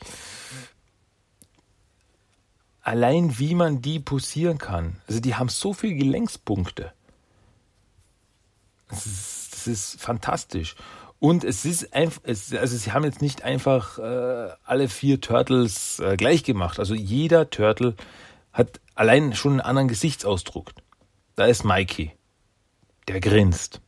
allein 2.81 3.39
wie 3.39 3.55
man 3.55 3.83
die 3.83 4.01
posieren 4.01 4.57
kann. 4.57 4.97
Also 5.09 5.21
die 5.21 5.35
haben 5.35 5.51
so 5.51 5.75
viele 5.75 5.95
Gelenkspunkte. 5.95 6.95
Das 8.89 9.05
ist, 9.05 9.53
das 9.53 9.67
ist 9.67 10.01
fantastisch. 10.01 10.75
Und 11.19 11.45
es 11.45 11.67
ist 11.67 11.93
einfach, 11.93 12.23
also 12.25 12.77
sie 12.79 12.93
haben 12.93 13.05
jetzt 13.05 13.21
nicht 13.21 13.43
einfach 13.43 13.99
äh, 13.99 14.53
alle 14.65 14.89
vier 14.89 15.21
Turtles 15.21 15.99
äh, 15.99 16.17
gleich 16.17 16.45
gemacht. 16.45 16.79
Also 16.79 16.95
jeder 16.95 17.51
Turtle 17.51 17.95
hat 18.55 18.81
allein 18.95 19.35
schon 19.35 19.53
einen 19.53 19.61
anderen 19.61 19.89
Gesichtsausdruck. 19.89 20.73
Da 21.39 21.47
ist 21.47 21.63
Mikey. 21.63 22.11
Der 23.07 23.21
grinst. 23.21 23.81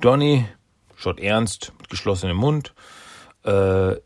Donny 0.00 0.46
schaut 0.94 1.18
ernst, 1.18 1.72
mit 1.80 1.90
geschlossenem 1.90 2.36
Mund. 2.36 2.72
Äh, 3.42 3.96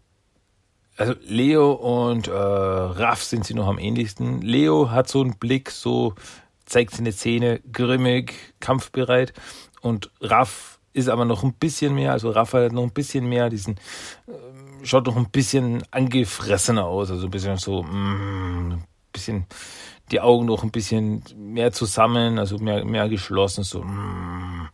also 0.97 1.15
Leo 1.27 1.73
und 1.73 2.29
äh, 2.29 2.33
Raff 2.33 3.23
sind 3.23 3.45
sie 3.45 3.53
noch 3.53 3.69
am 3.69 3.79
ähnlichsten. 3.79 4.41
Leo 4.41 4.91
hat 4.91 5.07
so 5.07 5.21
einen 5.21 5.37
Blick, 5.37 5.71
so 5.71 6.15
zeigt 6.65 6.95
seine 6.95 7.13
Zähne, 7.13 7.61
grimmig, 7.71 8.33
kampfbereit. 8.59 9.35
Und 9.83 10.11
Raff 10.23 10.81
ist 10.95 11.11
aber 11.11 11.27
noch 11.27 11.45
ein 11.45 11.53
bisschen 11.53 11.95
mehr, 11.95 12.13
also 12.13 12.31
Raff 12.31 12.55
hat 12.55 12.73
noch 12.73 12.85
ein 12.85 12.95
bisschen 12.95 13.29
mehr 13.29 13.51
diesen, 13.51 13.75
äh, 14.29 14.83
schaut 14.83 15.09
noch 15.09 15.17
ein 15.17 15.29
bisschen 15.29 15.83
angefressener 15.91 16.87
aus, 16.87 17.11
also 17.11 17.27
ein 17.27 17.31
bisschen 17.31 17.59
so, 17.59 17.83
mm, 17.83 18.83
bisschen 19.15 19.47
die 20.11 20.21
Augen 20.21 20.45
noch 20.45 20.63
ein 20.63 20.71
bisschen 20.71 21.25
mehr 21.37 21.73
zusammen, 21.73 22.39
also 22.39 22.59
mehr, 22.59 22.85
mehr 22.85 23.09
geschlossen, 23.09 23.65
so, 23.65 23.83
mm, 23.83 24.69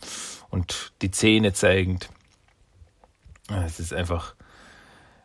und 0.50 0.92
die 1.02 1.12
Zähne 1.12 1.52
zeigend. 1.52 2.08
Es 3.64 3.78
ist 3.78 3.94
einfach 3.94 4.34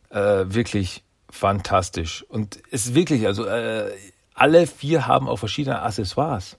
äh, 0.10 0.45
wirklich 0.48 1.03
fantastisch. 1.29 2.24
Und 2.29 2.60
es 2.72 2.88
ist 2.88 2.95
wirklich, 2.95 3.25
also 3.25 3.45
äh, 3.45 3.91
alle 4.34 4.67
vier 4.67 5.07
haben 5.07 5.27
auch 5.27 5.38
verschiedene 5.38 5.81
Accessoires. 5.81 6.57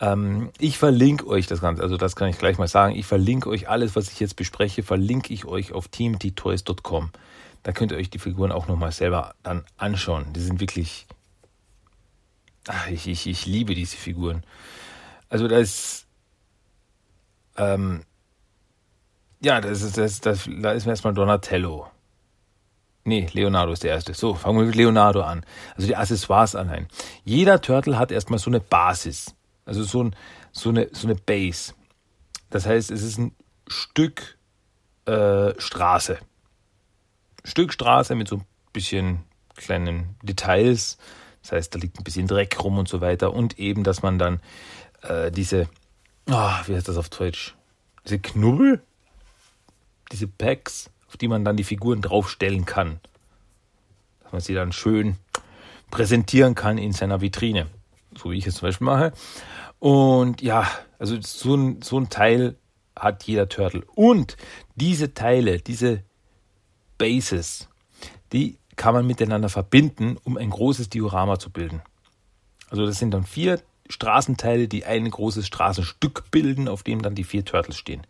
Ähm, 0.00 0.50
ich 0.58 0.78
verlinke 0.78 1.26
euch 1.26 1.46
das 1.46 1.60
Ganze, 1.60 1.82
also 1.82 1.96
das 1.96 2.16
kann 2.16 2.28
ich 2.28 2.38
gleich 2.38 2.58
mal 2.58 2.68
sagen. 2.68 2.94
Ich 2.94 3.06
verlinke 3.06 3.48
euch 3.48 3.68
alles, 3.68 3.96
was 3.96 4.10
ich 4.10 4.20
jetzt 4.20 4.36
bespreche, 4.36 4.82
verlinke 4.82 5.32
ich 5.32 5.44
euch 5.46 5.72
auf 5.72 5.88
teamttoys.com. 5.88 7.10
Da 7.62 7.72
könnt 7.72 7.92
ihr 7.92 7.98
euch 7.98 8.10
die 8.10 8.18
Figuren 8.18 8.52
auch 8.52 8.68
nochmal 8.68 8.92
selber 8.92 9.34
dann 9.42 9.64
anschauen. 9.76 10.32
Die 10.34 10.40
sind 10.40 10.60
wirklich. 10.60 11.06
Ach, 12.68 12.88
ich, 12.88 13.06
ich, 13.06 13.26
ich 13.26 13.46
liebe 13.46 13.74
diese 13.74 13.96
Figuren. 13.96 14.44
Also 15.28 15.48
da 15.48 15.58
ist 15.58 16.06
ähm, 17.56 18.04
ja, 19.44 19.60
das 19.60 19.82
ist, 19.82 19.98
das, 19.98 20.20
das, 20.20 20.48
da 20.48 20.72
ist 20.72 20.86
mir 20.86 20.92
erstmal 20.92 21.14
Donatello. 21.14 21.86
Nee, 23.04 23.28
Leonardo 23.32 23.72
ist 23.72 23.84
der 23.84 23.90
erste. 23.90 24.14
So, 24.14 24.34
fangen 24.34 24.58
wir 24.58 24.64
mit 24.64 24.74
Leonardo 24.74 25.20
an. 25.20 25.44
Also 25.76 25.86
die 25.86 25.96
Accessoires 25.96 26.56
allein. 26.56 26.88
Jeder 27.24 27.60
Turtle 27.60 27.98
hat 27.98 28.10
erstmal 28.10 28.38
so 28.38 28.48
eine 28.48 28.60
Basis. 28.60 29.34
Also 29.66 29.82
so, 29.84 30.02
ein, 30.02 30.16
so, 30.52 30.70
eine, 30.70 30.88
so 30.92 31.06
eine 31.06 31.14
Base. 31.14 31.74
Das 32.48 32.64
heißt, 32.64 32.90
es 32.90 33.02
ist 33.02 33.18
ein 33.18 33.34
Stück 33.68 34.38
äh, 35.04 35.52
Straße. 35.58 36.18
Stück 37.44 37.74
Straße 37.74 38.14
mit 38.14 38.28
so 38.28 38.36
ein 38.36 38.46
bisschen 38.72 39.24
kleinen 39.56 40.16
Details. 40.22 40.96
Das 41.44 41.52
heißt, 41.52 41.74
da 41.74 41.78
liegt 41.78 42.00
ein 42.00 42.04
bisschen 42.04 42.26
Dreck 42.26 42.62
rum 42.62 42.78
und 42.78 42.88
so 42.88 43.00
weiter. 43.00 43.32
Und 43.32 43.58
eben, 43.58 43.84
dass 43.84 44.02
man 44.02 44.18
dann 44.18 44.40
äh, 45.02 45.30
diese 45.30 45.68
oh, 46.30 46.52
wie 46.66 46.74
heißt 46.74 46.88
das 46.88 46.96
auf 46.96 47.08
Deutsch? 47.08 47.54
Diese 48.04 48.18
Knubbel? 48.18 48.82
Diese 50.12 50.28
Packs, 50.28 50.90
auf 51.08 51.16
die 51.16 51.28
man 51.28 51.44
dann 51.44 51.56
die 51.56 51.64
Figuren 51.64 52.02
draufstellen 52.02 52.64
kann. 52.64 53.00
Dass 54.22 54.32
man 54.32 54.40
sie 54.40 54.54
dann 54.54 54.72
schön 54.72 55.16
präsentieren 55.90 56.54
kann 56.54 56.78
in 56.78 56.92
seiner 56.92 57.20
Vitrine. 57.20 57.66
So 58.16 58.30
wie 58.30 58.38
ich 58.38 58.46
es 58.46 58.56
zum 58.56 58.68
Beispiel 58.68 58.84
mache. 58.84 59.12
Und 59.78 60.40
ja, 60.42 60.70
also 60.98 61.20
so 61.20 61.56
ein, 61.56 61.82
so 61.82 61.98
ein 61.98 62.10
Teil 62.10 62.56
hat 62.96 63.24
jeder 63.24 63.48
Turtle. 63.48 63.84
Und 63.94 64.36
diese 64.76 65.14
Teile, 65.14 65.58
diese 65.58 66.04
Bases, 66.96 67.68
die 68.32 68.58
kann 68.76 68.94
man 68.94 69.06
miteinander 69.06 69.48
verbinden, 69.48 70.16
um 70.24 70.36
ein 70.36 70.50
großes 70.50 70.88
Diorama 70.88 71.38
zu 71.38 71.50
bilden. 71.50 71.82
Also 72.70 72.86
das 72.86 72.98
sind 72.98 73.12
dann 73.12 73.24
vier 73.24 73.60
Straßenteile, 73.88 74.68
die 74.68 74.84
ein 74.84 75.08
großes 75.08 75.46
Straßenstück 75.46 76.30
bilden, 76.30 76.68
auf 76.68 76.82
dem 76.82 77.02
dann 77.02 77.14
die 77.14 77.24
vier 77.24 77.44
Turtles 77.44 77.76
stehen. 77.76 78.06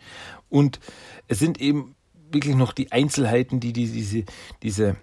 Und 0.49 0.81
es 1.29 1.39
sind 1.39 1.61
eben 1.61 1.97
wirklich 2.31 2.55
noch 2.55 2.73
die 2.73 2.93
Einzelheiten, 2.93 3.61
die, 3.61 3.73
die 3.73 3.91
diese, 3.91 4.25
diese 4.63 4.97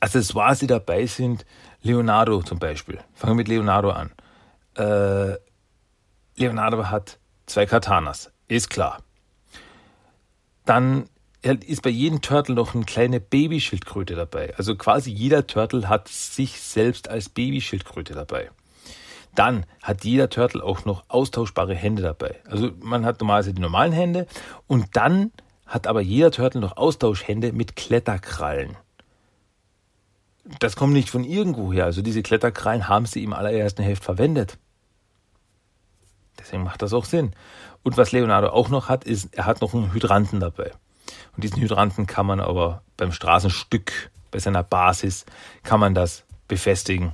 Accessoires, 0.00 0.58
die 0.58 0.66
dabei 0.66 1.06
sind. 1.06 1.46
Leonardo 1.82 2.42
zum 2.42 2.58
Beispiel. 2.58 2.98
Fangen 3.14 3.32
wir 3.32 3.36
mit 3.36 3.48
Leonardo 3.48 3.90
an. 3.90 4.12
Äh, 4.76 5.36
Leonardo 6.36 6.86
hat 6.88 7.18
zwei 7.46 7.66
Katanas, 7.66 8.32
ist 8.48 8.70
klar. 8.70 9.02
Dann 10.64 11.08
ist 11.42 11.82
bei 11.82 11.90
jedem 11.90 12.20
Turtle 12.20 12.54
noch 12.54 12.74
eine 12.74 12.84
kleine 12.84 13.20
Babyschildkröte 13.20 14.14
dabei. 14.14 14.54
Also 14.56 14.76
quasi 14.76 15.10
jeder 15.10 15.46
Turtle 15.46 15.88
hat 15.88 16.08
sich 16.08 16.60
selbst 16.60 17.08
als 17.08 17.28
Babyschildkröte 17.28 18.14
dabei. 18.14 18.50
Dann 19.34 19.64
hat 19.82 20.04
jeder 20.04 20.28
Turtle 20.28 20.62
auch 20.62 20.84
noch 20.84 21.04
austauschbare 21.08 21.74
Hände 21.74 22.02
dabei. 22.02 22.36
Also 22.48 22.70
man 22.80 23.04
hat 23.04 23.20
normalerweise 23.20 23.54
die 23.54 23.62
normalen 23.62 23.92
Hände 23.92 24.26
und 24.66 24.94
dann 24.94 25.32
hat 25.66 25.86
aber 25.86 26.02
jeder 26.02 26.30
Turtle 26.30 26.60
noch 26.60 26.76
Austauschhände 26.76 27.52
mit 27.52 27.76
Kletterkrallen. 27.76 28.76
Das 30.58 30.76
kommt 30.76 30.92
nicht 30.92 31.08
von 31.08 31.24
irgendwo 31.24 31.72
her. 31.72 31.86
Also 31.86 32.02
diese 32.02 32.22
Kletterkrallen 32.22 32.88
haben 32.88 33.06
sie 33.06 33.22
im 33.24 33.32
allerersten 33.32 33.82
Heft 33.82 34.04
verwendet. 34.04 34.58
Deswegen 36.38 36.64
macht 36.64 36.82
das 36.82 36.92
auch 36.92 37.06
Sinn. 37.06 37.32
Und 37.82 37.96
was 37.96 38.12
Leonardo 38.12 38.48
auch 38.48 38.68
noch 38.68 38.88
hat, 38.88 39.04
ist, 39.04 39.34
er 39.34 39.46
hat 39.46 39.60
noch 39.60 39.72
einen 39.72 39.94
Hydranten 39.94 40.40
dabei. 40.40 40.72
Und 41.34 41.44
diesen 41.44 41.60
Hydranten 41.60 42.06
kann 42.06 42.26
man 42.26 42.40
aber 42.40 42.82
beim 42.96 43.12
Straßenstück, 43.12 44.10
bei 44.30 44.38
seiner 44.38 44.62
Basis, 44.62 45.24
kann 45.62 45.80
man 45.80 45.94
das 45.94 46.24
befestigen 46.48 47.12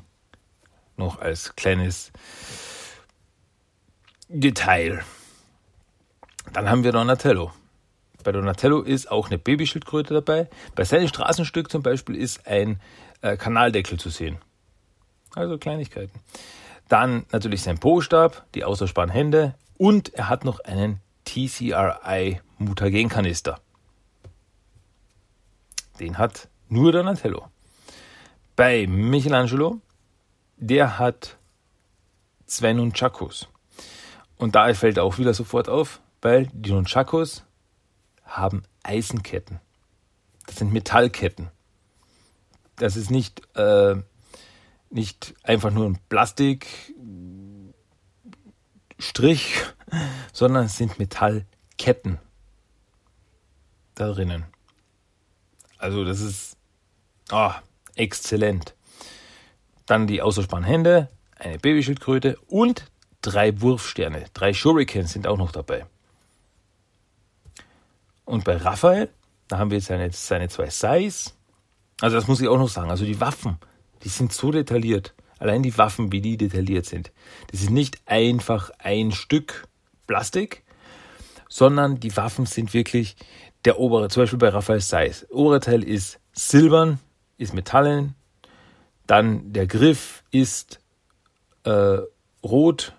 noch 0.97 1.21
als 1.21 1.55
kleines 1.57 2.13
Detail. 4.29 5.03
Dann 6.53 6.69
haben 6.69 6.85
wir 6.85 6.93
Donatello. 6.93 7.53
Bei 8.25 8.33
Donatello 8.33 8.83
ist 8.83 9.11
auch 9.11 9.29
eine 9.29 9.39
Babyschildkröte 9.39 10.15
dabei. 10.15 10.49
Bei 10.75 10.85
seinem 10.85 11.09
Straßenstück 11.09 11.71
zum 11.71 11.83
Beispiel 11.83 12.17
ist 12.17 12.47
ein 12.47 12.81
äh, 13.23 13.37
Kanaldeckel 13.37 13.99
zu 13.99 14.11
sehen. 14.11 14.39
Also 15.35 15.57
Kleinigkeiten. 15.57 16.21
Dann 16.89 17.27
natürlich 17.33 17.63
sein 17.63 17.79
Po-Stab, 17.79 18.45
die 18.55 18.65
austauschbaren 18.65 19.11
Hände 19.11 19.55
und 19.77 20.15
er 20.15 20.29
hat 20.29 20.45
noch 20.45 20.61
einen 20.61 21.01
TCRI 21.25 22.41
Mutagenkanister. 22.59 23.61
Den 26.01 26.19
hat 26.19 26.49
nur 26.69 26.93
Donatello. 26.93 27.49
Bei 28.57 28.87
Michelangelo 28.87 29.81
der 30.59 30.99
hat 30.99 31.39
zwei 32.47 32.73
Nunchakus. 32.73 33.49
Und 34.37 34.55
da 34.55 34.73
fällt 34.75 34.99
auch 34.99 35.19
wieder 35.19 35.35
sofort 35.35 35.69
auf, 35.69 36.01
weil 36.21 36.49
die 36.53 36.73
Nunchakus 36.73 37.45
haben 38.25 38.63
Eisenketten. 38.83 39.61
Das 40.47 40.57
sind 40.57 40.73
Metallketten. 40.73 41.51
Das 42.77 42.97
ist 42.97 43.11
nicht, 43.11 43.43
äh, 43.57 43.97
nicht 44.91 45.35
einfach 45.43 45.71
nur 45.71 45.87
ein 45.87 45.99
Plastikstrich, 46.09 46.75
sondern 50.33 50.67
es 50.67 50.77
sind 50.77 50.99
Metallketten 50.99 52.19
da 53.95 54.13
drinnen. 54.13 54.45
Also 55.79 56.05
das 56.05 56.21
ist 56.21 56.57
oh, 57.33 57.53
exzellent 57.95 58.75
dann 59.89 60.07
die 60.07 60.23
Hände, 60.65 61.09
eine 61.39 61.59
Babyschildkröte 61.59 62.39
und 62.49 62.85
drei 63.23 63.61
Wurfsterne, 63.61 64.27
drei 64.35 64.53
Shurikens 64.53 65.13
sind 65.13 65.27
auch 65.27 65.39
noch 65.39 65.53
dabei. 65.53 65.87
Und 68.25 68.45
bei 68.45 68.57
Raphael, 68.57 69.09
da 69.49 69.59
haben 69.59 69.71
wir 69.71 69.79
jetzt 69.79 69.87
seine, 69.87 70.13
seine 70.13 70.49
zwei 70.49 70.69
Sais. 70.69 71.35
Also 72.01 72.17
das 72.17 72.29
muss 72.29 72.41
ich 72.41 72.49
auch 72.49 72.59
noch 72.59 72.69
sagen. 72.69 72.91
Also 72.91 73.07
die 73.07 73.21
Waffen, 73.21 73.57
die 74.05 74.11
sind 74.11 74.33
so 74.33 74.53
detailliert. 74.53 75.15
Allein 75.39 75.63
die 75.63 75.77
Waffen, 75.79 76.13
wie 76.13 76.21
die 76.21 76.37
detailliert 76.37 76.85
sind. 76.85 77.11
Das 77.51 77.63
ist 77.63 77.71
nicht 77.71 77.99
einfach 78.05 78.71
ein 78.79 79.13
Stück 79.13 79.67
Plastik, 80.07 80.63
sondern 81.49 82.01
die 82.01 82.17
Waffen 82.17 82.45
sind 82.45 82.75
wirklich 82.75 83.17
der 83.65 83.79
obere, 83.79 84.09
zum 84.09 84.23
Beispiel 84.23 84.39
bei 84.39 84.49
Raphael 84.49 84.81
Sais. 84.81 85.27
Obere 85.31 85.61
Teil 85.61 85.83
ist 85.83 86.21
silbern, 86.33 86.99
ist 87.37 87.55
metallen, 87.55 88.15
dann 89.07 89.53
der 89.53 89.67
Griff 89.67 90.23
ist 90.31 90.81
äh, 91.65 91.99
rot 92.43 92.95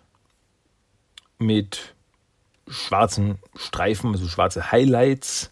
mit 1.37 1.95
schwarzen 2.67 3.39
Streifen, 3.55 4.11
also 4.11 4.27
schwarze 4.27 4.71
Highlights. 4.71 5.51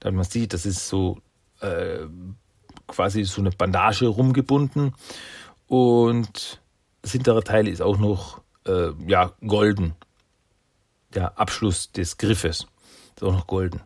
Dann 0.00 0.14
man 0.14 0.24
sieht, 0.24 0.52
das 0.52 0.64
ist 0.66 0.88
so 0.88 1.18
äh, 1.60 2.06
quasi 2.86 3.24
so 3.24 3.40
eine 3.40 3.50
Bandage 3.50 4.06
rumgebunden. 4.06 4.94
Und 5.66 6.60
das 7.02 7.12
hintere 7.12 7.42
Teil 7.44 7.68
ist 7.68 7.82
auch 7.82 7.98
noch 7.98 8.40
äh, 8.66 8.90
ja, 9.06 9.32
golden. 9.46 9.94
Der 11.14 11.38
Abschluss 11.38 11.92
des 11.92 12.16
Griffes 12.16 12.66
ist 13.16 13.22
auch 13.22 13.32
noch 13.32 13.46
golden. 13.46 13.80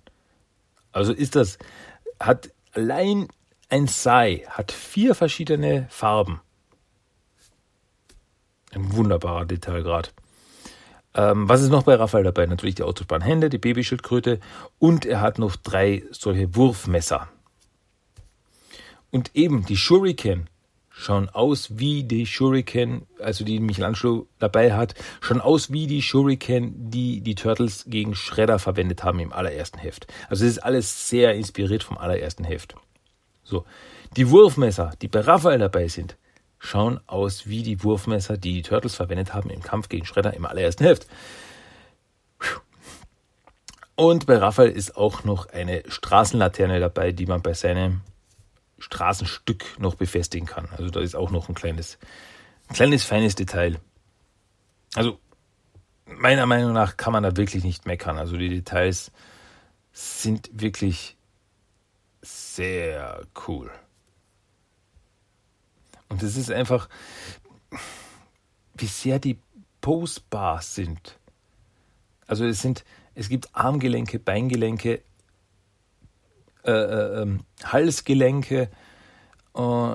Also 0.92 1.12
ist 1.12 1.36
das, 1.36 1.58
hat 2.18 2.50
allein 2.72 3.28
ein 3.68 3.86
Sai, 3.86 4.44
hat 4.48 4.72
vier 4.72 5.14
verschiedene 5.14 5.86
Farben. 5.90 6.40
Ein 8.72 8.92
wunderbarer 8.92 9.46
Detailgrad. 9.46 10.12
Ähm, 11.14 11.48
was 11.48 11.62
ist 11.62 11.70
noch 11.70 11.84
bei 11.84 11.94
Raphael 11.94 12.24
dabei? 12.24 12.46
Natürlich 12.46 12.76
die 12.76 12.82
Autobahnhände, 12.82 13.48
die 13.48 13.58
Babyschildkröte 13.58 14.38
und 14.78 15.06
er 15.06 15.20
hat 15.20 15.38
noch 15.38 15.56
drei 15.56 16.04
solche 16.10 16.54
Wurfmesser. 16.54 17.28
Und 19.10 19.34
eben 19.34 19.66
die 19.66 19.76
Shuriken 19.76 20.48
schauen 21.00 21.30
aus 21.30 21.78
wie 21.78 22.04
die 22.04 22.26
Shuriken, 22.26 23.06
also 23.18 23.42
die 23.42 23.58
Michelangelo 23.58 24.28
dabei 24.38 24.74
hat, 24.74 24.94
schauen 25.20 25.40
aus 25.40 25.72
wie 25.72 25.86
die 25.86 26.02
Shuriken, 26.02 26.90
die 26.90 27.22
die 27.22 27.34
Turtles 27.34 27.86
gegen 27.88 28.14
Shredder 28.14 28.58
verwendet 28.58 29.02
haben 29.02 29.18
im 29.18 29.32
allerersten 29.32 29.78
Heft. 29.78 30.06
Also 30.28 30.44
es 30.44 30.52
ist 30.52 30.58
alles 30.58 31.08
sehr 31.08 31.34
inspiriert 31.34 31.82
vom 31.82 31.96
allerersten 31.96 32.44
Heft. 32.44 32.74
So, 33.42 33.64
die 34.16 34.28
Wurfmesser, 34.30 34.92
die 35.00 35.08
bei 35.08 35.20
Raphael 35.20 35.58
dabei 35.58 35.88
sind, 35.88 36.16
schauen 36.58 37.00
aus 37.06 37.48
wie 37.48 37.62
die 37.62 37.82
Wurfmesser, 37.82 38.36
die 38.36 38.52
die 38.52 38.62
Turtles 38.62 38.94
verwendet 38.94 39.32
haben 39.32 39.48
im 39.48 39.62
Kampf 39.62 39.88
gegen 39.88 40.04
Shredder 40.04 40.34
im 40.34 40.44
allerersten 40.44 40.84
Heft. 40.84 41.06
Und 43.96 44.26
bei 44.26 44.36
Raphael 44.36 44.70
ist 44.70 44.96
auch 44.96 45.24
noch 45.24 45.48
eine 45.48 45.82
Straßenlaterne 45.88 46.78
dabei, 46.78 47.12
die 47.12 47.26
man 47.26 47.40
bei 47.40 47.54
seinem 47.54 48.02
Straßenstück 48.80 49.78
noch 49.78 49.94
befestigen 49.94 50.46
kann. 50.46 50.68
Also 50.76 50.90
da 50.90 51.00
ist 51.00 51.14
auch 51.14 51.30
noch 51.30 51.48
ein 51.48 51.54
kleines, 51.54 51.98
ein 52.68 52.74
kleines 52.74 53.04
feines 53.04 53.34
Detail. 53.36 53.78
Also 54.94 55.18
meiner 56.06 56.46
Meinung 56.46 56.72
nach 56.72 56.96
kann 56.96 57.12
man 57.12 57.22
da 57.22 57.36
wirklich 57.36 57.62
nicht 57.62 57.86
meckern. 57.86 58.18
Also 58.18 58.36
die 58.36 58.48
Details 58.48 59.12
sind 59.92 60.50
wirklich 60.52 61.16
sehr 62.22 63.22
cool. 63.46 63.70
Und 66.08 66.22
es 66.22 66.36
ist 66.36 66.50
einfach, 66.50 66.88
wie 68.74 68.86
sehr 68.86 69.18
die 69.18 69.38
Postbars 69.80 70.74
sind. 70.74 71.18
Also 72.26 72.44
es 72.44 72.60
sind, 72.60 72.84
es 73.14 73.28
gibt 73.28 73.54
Armgelenke, 73.54 74.18
Beingelenke, 74.18 75.02
äh, 76.64 76.70
äh, 76.70 77.22
ähm, 77.22 77.40
Halsgelenke, 77.64 78.70
äh, 79.54 79.94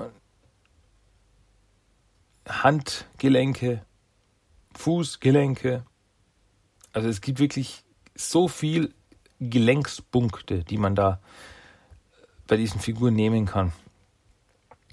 Handgelenke, 2.48 3.84
Fußgelenke. 4.74 5.84
Also 6.92 7.08
es 7.08 7.20
gibt 7.20 7.38
wirklich 7.38 7.84
so 8.14 8.48
viel 8.48 8.94
Gelenkspunkte, 9.40 10.64
die 10.64 10.78
man 10.78 10.94
da 10.94 11.20
bei 12.46 12.56
diesen 12.56 12.80
Figuren 12.80 13.14
nehmen 13.14 13.46
kann. 13.46 13.72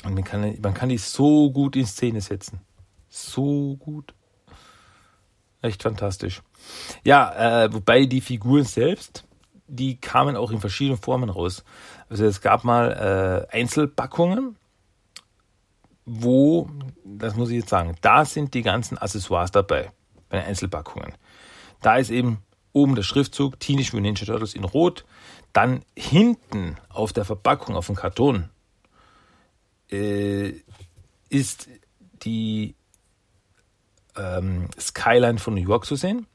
Und 0.03 0.15
man 0.15 0.23
kann, 0.23 0.57
man 0.61 0.73
kann 0.73 0.89
die 0.89 0.97
so 0.97 1.51
gut 1.51 1.75
in 1.75 1.85
Szene 1.85 2.21
setzen. 2.21 2.59
So 3.09 3.77
gut. 3.77 4.13
Echt 5.61 5.81
fantastisch. 5.81 6.41
Ja, 7.05 7.63
äh, 7.63 7.73
wobei 7.73 8.05
die 8.05 8.19
Figuren 8.19 8.65
selbst, 8.65 9.23
die 9.75 9.99
kamen 9.99 10.35
auch 10.35 10.51
in 10.51 10.59
verschiedenen 10.59 10.99
Formen 10.99 11.29
raus. 11.29 11.63
Also 12.09 12.25
es 12.25 12.41
gab 12.41 12.63
mal 12.63 13.47
äh, 13.51 13.55
Einzelpackungen, 13.55 14.55
wo, 16.05 16.69
das 17.03 17.35
muss 17.35 17.49
ich 17.49 17.57
jetzt 17.57 17.69
sagen, 17.69 17.95
da 18.01 18.25
sind 18.25 18.53
die 18.53 18.61
ganzen 18.61 18.97
Accessoires 18.97 19.51
dabei, 19.51 19.91
bei 20.29 20.39
den 20.39 20.47
Einzelpackungen. 20.47 21.13
Da 21.81 21.97
ist 21.97 22.09
eben 22.09 22.39
oben 22.71 22.95
der 22.95 23.03
Schriftzug 23.03 23.59
Teenage 23.59 23.95
Mutant 23.95 24.19
Ninja 24.19 24.25
Turtles 24.25 24.53
in 24.53 24.63
Rot, 24.63 25.05
dann 25.53 25.81
hinten 25.95 26.77
auf 26.89 27.13
der 27.13 27.25
Verpackung, 27.25 27.75
auf 27.75 27.87
dem 27.87 27.95
Karton, 27.95 28.49
äh, 29.91 30.53
ist 31.29 31.69
die 32.23 32.75
ähm, 34.15 34.69
Skyline 34.79 35.39
von 35.39 35.53
New 35.53 35.61
York 35.61 35.85
zu 35.85 35.95
sehen. 35.95 36.27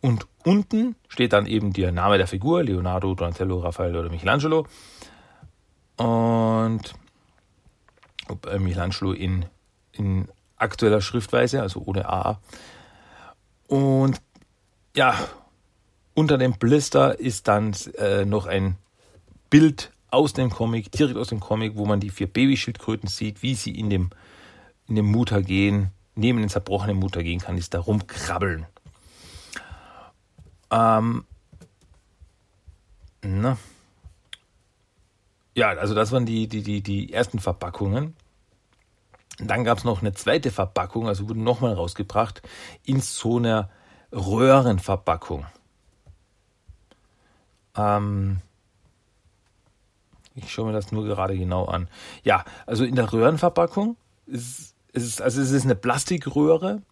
Und 0.00 0.26
unten 0.44 0.96
steht 1.08 1.32
dann 1.32 1.46
eben 1.46 1.72
der 1.72 1.92
Name 1.92 2.18
der 2.18 2.26
Figur, 2.26 2.62
Leonardo, 2.62 3.14
Donatello, 3.14 3.58
Raphael 3.58 3.96
oder 3.96 4.10
Michelangelo. 4.10 4.66
Und 5.96 6.94
äh, 8.46 8.58
Michelangelo 8.58 9.12
in, 9.12 9.44
in 9.92 10.28
aktueller 10.56 11.00
Schriftweise, 11.00 11.62
also 11.62 11.82
ohne 11.84 12.08
A. 12.08 12.40
Und 13.66 14.20
ja, 14.96 15.14
unter 16.14 16.38
dem 16.38 16.54
Blister 16.54 17.18
ist 17.18 17.48
dann 17.48 17.74
äh, 17.98 18.24
noch 18.24 18.46
ein 18.46 18.76
Bild 19.48 19.92
aus 20.10 20.32
dem 20.32 20.50
Comic, 20.50 20.90
direkt 20.92 21.16
aus 21.16 21.28
dem 21.28 21.40
Comic, 21.40 21.76
wo 21.76 21.86
man 21.86 22.00
die 22.00 22.10
vier 22.10 22.26
Babyschildkröten 22.26 23.08
sieht, 23.08 23.42
wie 23.42 23.54
sie 23.54 23.70
in 23.70 23.90
dem, 23.90 24.10
in 24.88 24.96
dem 24.96 25.06
Mutagen, 25.06 25.90
neben 26.14 26.40
den 26.40 26.48
zerbrochenen 26.48 26.96
Mutagen 26.96 27.38
kann 27.38 27.56
es 27.56 27.70
da 27.70 27.80
rumkrabbeln. 27.80 28.66
Ähm, 30.70 31.24
na. 33.22 33.58
Ja, 35.54 35.70
also 35.70 35.94
das 35.94 36.12
waren 36.12 36.26
die, 36.26 36.48
die, 36.48 36.62
die, 36.62 36.80
die 36.82 37.12
ersten 37.12 37.38
Verpackungen. 37.38 38.14
Dann 39.38 39.64
gab 39.64 39.78
es 39.78 39.84
noch 39.84 40.00
eine 40.00 40.12
zweite 40.12 40.50
Verpackung, 40.50 41.08
also 41.08 41.28
wurde 41.28 41.40
nochmal 41.40 41.72
rausgebracht, 41.72 42.42
in 42.84 43.00
so 43.00 43.38
einer 43.38 43.70
Röhrenverpackung. 44.12 45.46
Ähm, 47.76 48.40
ich 50.34 50.52
schaue 50.52 50.66
mir 50.66 50.72
das 50.72 50.92
nur 50.92 51.04
gerade 51.04 51.36
genau 51.36 51.64
an. 51.66 51.88
Ja, 52.22 52.44
also 52.66 52.84
in 52.84 52.94
der 52.94 53.12
Röhrenverpackung 53.12 53.96
ist 54.26 54.74
es, 54.92 55.20
also 55.20 55.40
es 55.40 55.50
ist 55.50 55.64
eine 55.64 55.74
Plastikröhre, 55.76 56.82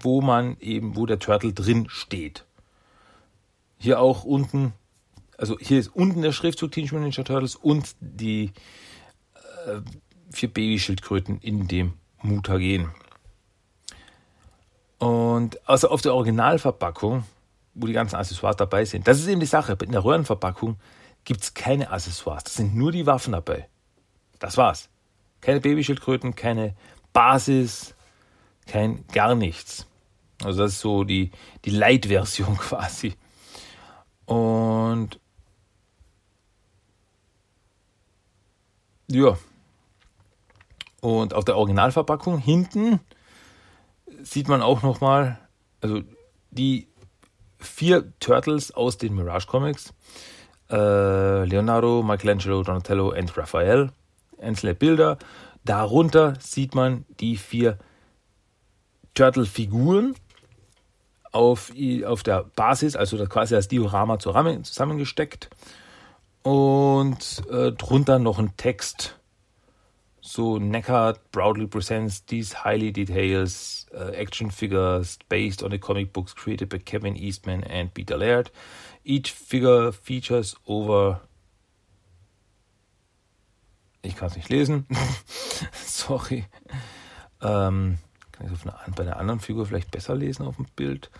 wo 0.00 0.20
man 0.20 0.56
eben, 0.60 0.96
wo 0.96 1.06
der 1.06 1.18
Turtle 1.18 1.52
drin 1.52 1.86
steht. 1.88 2.44
Hier 3.78 4.00
auch 4.00 4.24
unten, 4.24 4.72
also 5.36 5.56
hier 5.58 5.78
ist 5.78 5.88
unten 5.88 6.22
der 6.22 6.32
Schriftzug 6.32 6.72
Teenage 6.72 6.94
Mutant 6.94 7.16
Ninja 7.16 7.24
Turtles 7.24 7.54
und 7.54 7.94
die 8.00 8.52
äh, 9.66 9.80
vier 10.30 10.52
Babyschildkröten 10.52 11.40
in 11.40 11.68
dem 11.68 11.94
Mutagen. 12.22 12.90
Und 14.98 15.58
also 15.68 15.88
auf 15.90 16.02
der 16.02 16.14
Originalverpackung, 16.14 17.24
wo 17.74 17.86
die 17.86 17.92
ganzen 17.92 18.16
Accessoires 18.16 18.56
dabei 18.56 18.84
sind, 18.84 19.06
das 19.06 19.20
ist 19.20 19.28
eben 19.28 19.40
die 19.40 19.46
Sache. 19.46 19.76
In 19.82 19.92
der 19.92 20.04
Röhrenverpackung 20.04 20.76
gibt 21.24 21.42
es 21.42 21.54
keine 21.54 21.90
Accessoires. 21.90 22.44
Das 22.44 22.54
sind 22.56 22.74
nur 22.74 22.90
die 22.90 23.06
Waffen 23.06 23.32
dabei. 23.32 23.68
Das 24.40 24.56
war's. 24.56 24.88
Keine 25.40 25.60
Babyschildkröten, 25.60 26.34
keine 26.34 26.74
Basis, 27.12 27.94
kein 28.66 29.04
gar 29.12 29.34
nichts. 29.34 29.86
Also 30.42 30.62
das 30.62 30.72
ist 30.72 30.80
so 30.80 31.04
die, 31.04 31.30
die 31.64 31.70
Light-Version 31.70 32.56
quasi. 32.58 33.14
Und 34.28 35.18
ja. 39.10 39.38
Und 41.00 41.32
auf 41.32 41.44
der 41.46 41.56
Originalverpackung 41.56 42.38
hinten 42.38 43.00
sieht 44.22 44.48
man 44.48 44.60
auch 44.60 44.82
nochmal, 44.82 45.38
also 45.80 46.02
die 46.50 46.88
vier 47.58 48.12
Turtles 48.20 48.70
aus 48.70 48.98
den 48.98 49.14
Mirage 49.14 49.46
Comics. 49.46 49.94
Äh, 50.68 51.44
Leonardo, 51.44 52.02
Michelangelo, 52.02 52.62
Donatello 52.62 53.14
und 53.14 53.36
Raphael. 53.36 53.92
Einzelne 54.38 54.74
Bilder. 54.74 55.18
Darunter 55.64 56.34
sieht 56.38 56.74
man 56.74 57.06
die 57.18 57.38
vier 57.38 57.78
Turtle-Figuren 59.14 60.14
auf, 61.32 61.72
auf 62.04 62.22
der 62.22 62.44
Basis, 62.56 62.96
also 62.96 63.24
quasi 63.26 63.54
das 63.54 63.68
Diorama 63.68 64.18
zusammengesteckt. 64.18 65.50
Und 66.42 67.42
äh, 67.50 67.72
drunter 67.72 68.18
noch 68.18 68.38
ein 68.38 68.56
Text. 68.56 69.18
So 70.20 70.58
Neckart 70.58 71.30
proudly 71.32 71.66
presents 71.66 72.24
these 72.26 72.64
highly 72.64 72.92
details 72.92 73.86
uh, 73.94 74.12
action 74.14 74.50
figures 74.50 75.18
based 75.28 75.62
on 75.62 75.70
the 75.70 75.78
comic 75.78 76.12
books 76.12 76.34
created 76.34 76.68
by 76.68 76.78
Kevin 76.78 77.16
Eastman 77.16 77.64
and 77.64 77.94
Peter 77.94 78.16
Laird. 78.18 78.50
Each 79.04 79.32
figure 79.32 79.90
features 79.92 80.54
over 80.66 81.22
ich 84.02 84.16
kann 84.16 84.28
es 84.28 84.36
nicht 84.36 84.48
lesen. 84.48 84.86
Sorry. 85.72 86.44
Ähm, 87.42 87.98
kann 88.38 88.46
ich 88.46 88.52
auf 88.52 88.66
eine, 88.66 88.94
bei 88.94 89.02
einer 89.02 89.16
anderen 89.16 89.40
Figur 89.40 89.66
vielleicht 89.66 89.90
besser 89.90 90.14
lesen 90.14 90.46
auf 90.46 90.56
dem 90.56 90.66
Bild? 90.76 91.10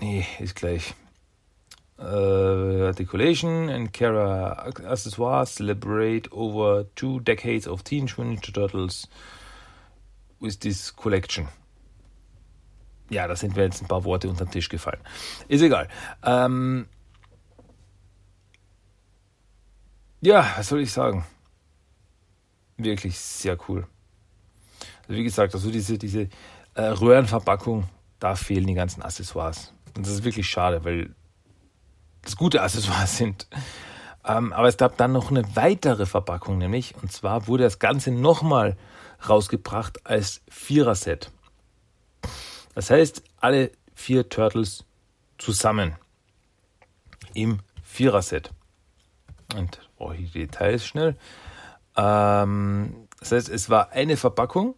Nee, 0.00 0.26
ist 0.38 0.54
gleich. 0.54 0.94
Uh, 1.98 2.86
articulation 2.86 3.68
and 3.68 3.92
Kara 3.92 4.52
accessoires 4.84 5.56
celebrate 5.56 6.30
over 6.30 6.84
two 6.94 7.18
decades 7.20 7.66
of 7.66 7.82
Teenage 7.82 8.16
Mutant 8.16 8.54
Turtles 8.54 9.08
with 10.38 10.60
this 10.60 10.94
collection. 10.94 11.48
Ja, 13.10 13.26
da 13.26 13.34
sind 13.34 13.56
mir 13.56 13.64
jetzt 13.64 13.82
ein 13.82 13.88
paar 13.88 14.04
Worte 14.04 14.28
unter 14.28 14.44
den 14.44 14.52
Tisch 14.52 14.68
gefallen. 14.68 15.00
Ist 15.48 15.62
egal. 15.62 15.88
Ähm, 16.22 16.86
ja, 20.20 20.52
was 20.56 20.68
soll 20.68 20.80
ich 20.80 20.92
sagen? 20.92 21.24
Wirklich 22.76 23.18
sehr 23.18 23.58
cool. 23.68 23.88
Also 25.08 25.18
wie 25.18 25.24
gesagt, 25.24 25.54
also 25.54 25.70
diese, 25.70 25.96
diese 25.96 26.28
äh, 26.74 26.82
Röhrenverpackung, 26.82 27.88
da 28.20 28.36
fehlen 28.36 28.66
die 28.66 28.74
ganzen 28.74 29.02
Accessoires. 29.02 29.72
Und 29.96 30.06
das 30.06 30.12
ist 30.12 30.24
wirklich 30.24 30.48
schade, 30.48 30.84
weil 30.84 31.14
das 32.22 32.36
gute 32.36 32.60
Accessoires 32.60 33.16
sind. 33.16 33.48
Ähm, 34.24 34.52
aber 34.52 34.68
es 34.68 34.76
gab 34.76 34.98
dann 34.98 35.12
noch 35.12 35.30
eine 35.30 35.44
weitere 35.56 36.04
Verpackung, 36.04 36.58
nämlich, 36.58 36.94
und 37.00 37.10
zwar 37.10 37.46
wurde 37.46 37.64
das 37.64 37.78
Ganze 37.78 38.10
nochmal 38.10 38.76
rausgebracht 39.26 40.06
als 40.06 40.42
Vierer-Set. 40.48 41.30
Das 42.74 42.90
heißt, 42.90 43.22
alle 43.38 43.72
vier 43.94 44.28
Turtles 44.28 44.84
zusammen 45.38 45.96
im 47.32 47.60
Vierer-Set. 47.82 48.50
Und 49.56 49.80
brauche 49.96 50.16
ich 50.16 50.32
die 50.32 50.40
Details 50.40 50.84
schnell. 50.84 51.16
Ähm, 51.96 53.08
das 53.18 53.32
heißt, 53.32 53.48
es 53.48 53.70
war 53.70 53.90
eine 53.92 54.18
Verpackung 54.18 54.74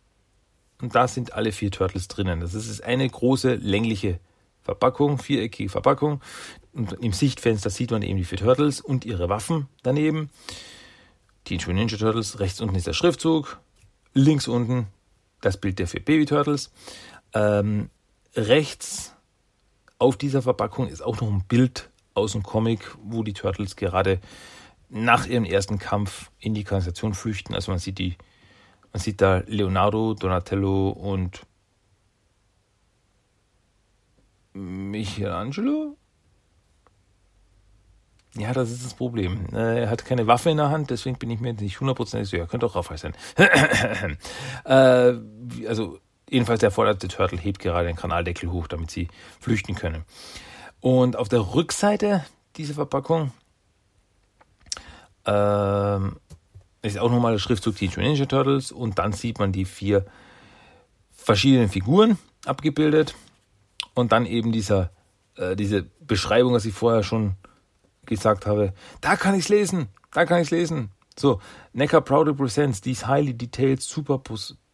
und 0.82 0.94
da 0.94 1.08
sind 1.08 1.32
alle 1.32 1.52
vier 1.52 1.70
Turtles 1.70 2.08
drinnen. 2.08 2.40
Das 2.40 2.54
ist 2.54 2.82
eine 2.82 3.08
große 3.08 3.54
längliche 3.54 4.20
Verpackung, 4.62 5.18
viereckige 5.18 5.68
Verpackung. 5.68 6.20
Und 6.72 6.92
im 6.94 7.12
Sichtfenster 7.12 7.70
sieht 7.70 7.90
man 7.90 8.02
eben 8.02 8.18
die 8.18 8.24
vier 8.24 8.38
Turtles 8.38 8.80
und 8.80 9.04
ihre 9.04 9.28
Waffen 9.28 9.68
daneben. 9.82 10.30
Die 11.46 11.56
Ninja 11.56 11.96
Turtles, 11.96 12.38
rechts 12.38 12.60
unten 12.60 12.76
ist 12.76 12.86
der 12.86 12.92
Schriftzug, 12.92 13.58
links 14.14 14.46
unten 14.46 14.86
das 15.40 15.56
Bild 15.56 15.78
der 15.78 15.86
vier 15.86 16.04
Baby 16.04 16.26
Turtles. 16.26 16.70
Ähm, 17.32 17.90
rechts 18.34 19.14
auf 19.98 20.16
dieser 20.16 20.42
Verpackung 20.42 20.86
ist 20.88 21.02
auch 21.02 21.20
noch 21.20 21.28
ein 21.28 21.44
Bild 21.48 21.90
aus 22.14 22.32
dem 22.32 22.42
Comic, 22.42 22.96
wo 23.02 23.22
die 23.22 23.32
Turtles 23.32 23.76
gerade 23.76 24.20
nach 24.88 25.26
ihrem 25.26 25.44
ersten 25.44 25.78
Kampf 25.78 26.30
in 26.38 26.54
die 26.54 26.64
Kanalisation 26.64 27.14
flüchten. 27.14 27.54
Also 27.54 27.70
man 27.70 27.78
sieht 27.78 27.98
die 27.98 28.16
man 28.92 29.00
sieht 29.00 29.20
da 29.20 29.42
Leonardo, 29.46 30.14
Donatello 30.14 30.90
und 30.90 31.46
Michelangelo. 34.52 35.96
Ja, 38.36 38.52
das 38.52 38.70
ist 38.70 38.84
das 38.84 38.94
Problem. 38.94 39.46
Äh, 39.52 39.82
er 39.82 39.90
hat 39.90 40.04
keine 40.04 40.26
Waffe 40.26 40.50
in 40.50 40.56
der 40.56 40.70
Hand, 40.70 40.90
deswegen 40.90 41.18
bin 41.18 41.30
ich 41.30 41.40
mir 41.40 41.52
nicht 41.52 41.80
hundertprozentig 41.80 42.30
sicher. 42.30 42.46
Könnte 42.46 42.66
auch 42.66 42.76
Raphael 42.76 42.98
sein. 42.98 43.14
äh, 44.64 45.66
also, 45.66 45.98
jedenfalls 46.28 46.60
der 46.60 46.70
vorderte 46.70 47.08
Turtle 47.08 47.38
hebt 47.38 47.58
gerade 47.58 47.88
den 47.88 47.96
Kanaldeckel 47.96 48.50
hoch, 48.50 48.68
damit 48.68 48.90
sie 48.90 49.08
flüchten 49.40 49.74
können. 49.74 50.04
Und 50.80 51.16
auf 51.16 51.28
der 51.28 51.54
Rückseite 51.54 52.24
dieser 52.56 52.74
Verpackung 52.74 53.32
ähm, 55.26 56.16
ist 56.82 56.98
auch 56.98 57.10
nochmal 57.10 57.32
der 57.32 57.38
Schriftzug 57.38 57.76
Teenage 57.76 58.00
Ninja 58.00 58.26
Turtles 58.26 58.72
und 58.72 58.98
dann 58.98 59.12
sieht 59.12 59.38
man 59.38 59.52
die 59.52 59.64
vier 59.64 60.06
verschiedenen 61.10 61.68
Figuren 61.68 62.18
abgebildet 62.46 63.14
und 63.94 64.12
dann 64.12 64.26
eben 64.26 64.52
dieser, 64.52 64.90
äh, 65.36 65.56
diese 65.56 65.86
Beschreibung, 66.00 66.54
was 66.54 66.64
ich 66.64 66.74
vorher 66.74 67.02
schon 67.02 67.34
gesagt 68.06 68.46
habe. 68.46 68.72
Da 69.00 69.16
kann 69.16 69.34
ich 69.34 69.42
es 69.42 69.48
lesen, 69.48 69.88
da 70.12 70.24
kann 70.24 70.38
ich 70.38 70.48
es 70.48 70.50
lesen. 70.50 70.90
So, 71.18 71.40
NECA 71.74 72.00
proudly 72.00 72.32
presents 72.32 72.80
these 72.80 73.06
highly 73.06 73.34
detailed 73.34 73.82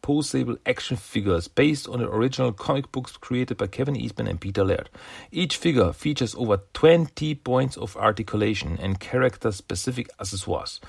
superposable 0.07 0.59
action 0.67 0.97
figures 0.97 1.49
based 1.49 1.89
on 1.89 1.99
the 1.99 2.09
original 2.09 2.53
comic 2.53 2.91
books 2.93 3.17
created 3.17 3.57
by 3.57 3.67
Kevin 3.67 3.97
Eastman 3.97 4.29
and 4.29 4.41
Peter 4.41 4.65
Laird. 4.65 4.89
Each 5.31 5.57
figure 5.57 5.93
features 5.93 6.35
over 6.35 6.63
20 6.75 7.35
points 7.37 7.77
of 7.77 7.97
articulation 7.97 8.79
and 8.81 9.01
character-specific 9.01 10.11
accessoires. 10.19 10.81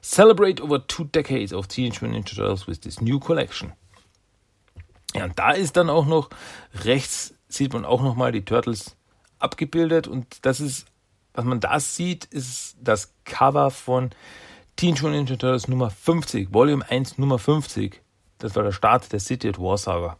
Celebrate 0.00 0.60
over 0.60 0.78
two 0.78 1.04
decades 1.04 1.52
of 1.52 1.68
Teenage 1.68 2.02
Mutant 2.02 2.24
Ninja 2.24 2.36
Turtles 2.36 2.66
with 2.66 2.80
this 2.82 3.00
new 3.00 3.18
collection. 3.18 3.72
Ja, 5.14 5.24
und 5.24 5.38
da 5.38 5.50
ist 5.52 5.76
dann 5.76 5.90
auch 5.90 6.06
noch 6.06 6.30
rechts 6.84 7.34
sieht 7.48 7.74
man 7.74 7.84
auch 7.84 8.00
noch 8.00 8.16
mal 8.16 8.32
die 8.32 8.46
Turtles 8.46 8.96
abgebildet 9.38 10.08
und 10.08 10.46
das 10.46 10.58
ist, 10.58 10.86
was 11.34 11.44
man 11.44 11.60
da 11.60 11.78
sieht, 11.80 12.24
ist 12.24 12.76
das 12.80 13.12
Cover 13.24 13.70
von 13.70 14.10
Teenage 14.76 15.02
Mutant 15.02 15.28
Ninja 15.28 15.36
Turtles 15.36 15.68
Nummer 15.68 15.90
50, 15.90 16.54
Volume 16.54 16.88
1 16.88 17.18
Nummer 17.18 17.38
50. 17.38 18.00
Das 18.42 18.56
war 18.56 18.64
der 18.64 18.72
Start 18.72 19.12
der 19.12 19.20
City 19.20 19.50
at 19.50 19.60
War 19.60 19.78
Saga. 19.78 20.18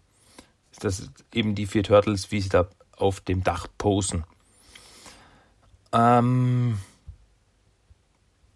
Das 0.79 1.01
ist 1.01 1.11
eben 1.35 1.57
die 1.57 1.67
vier 1.67 1.83
Turtles, 1.83 2.31
wie 2.31 2.41
sie 2.41 2.49
da 2.49 2.69
auf 2.97 3.21
dem 3.21 3.43
Dach 3.43 3.67
posen. 3.79 4.23
Ähm, 5.91 6.79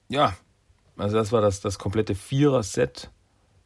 ja, 0.09 0.37
also 0.96 1.16
das 1.16 1.33
war 1.33 1.40
das, 1.40 1.61
das 1.61 1.81
komplette 1.81 2.14
Vierer-Set. 2.14 3.11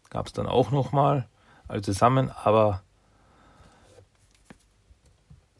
Gab 0.08 0.26
es 0.26 0.32
dann 0.32 0.46
auch 0.46 0.70
nochmal, 0.70 1.28
alle 1.68 1.82
zusammen, 1.82 2.30
aber 2.30 2.82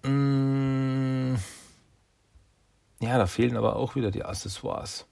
mm, 0.03 1.35
ja, 3.01 3.19
da 3.19 3.27
fehlen 3.27 3.59
aber 3.59 3.77
auch 3.77 3.95
wieder 3.95 4.11
die 4.11 4.25
Accessoires. 4.25 5.07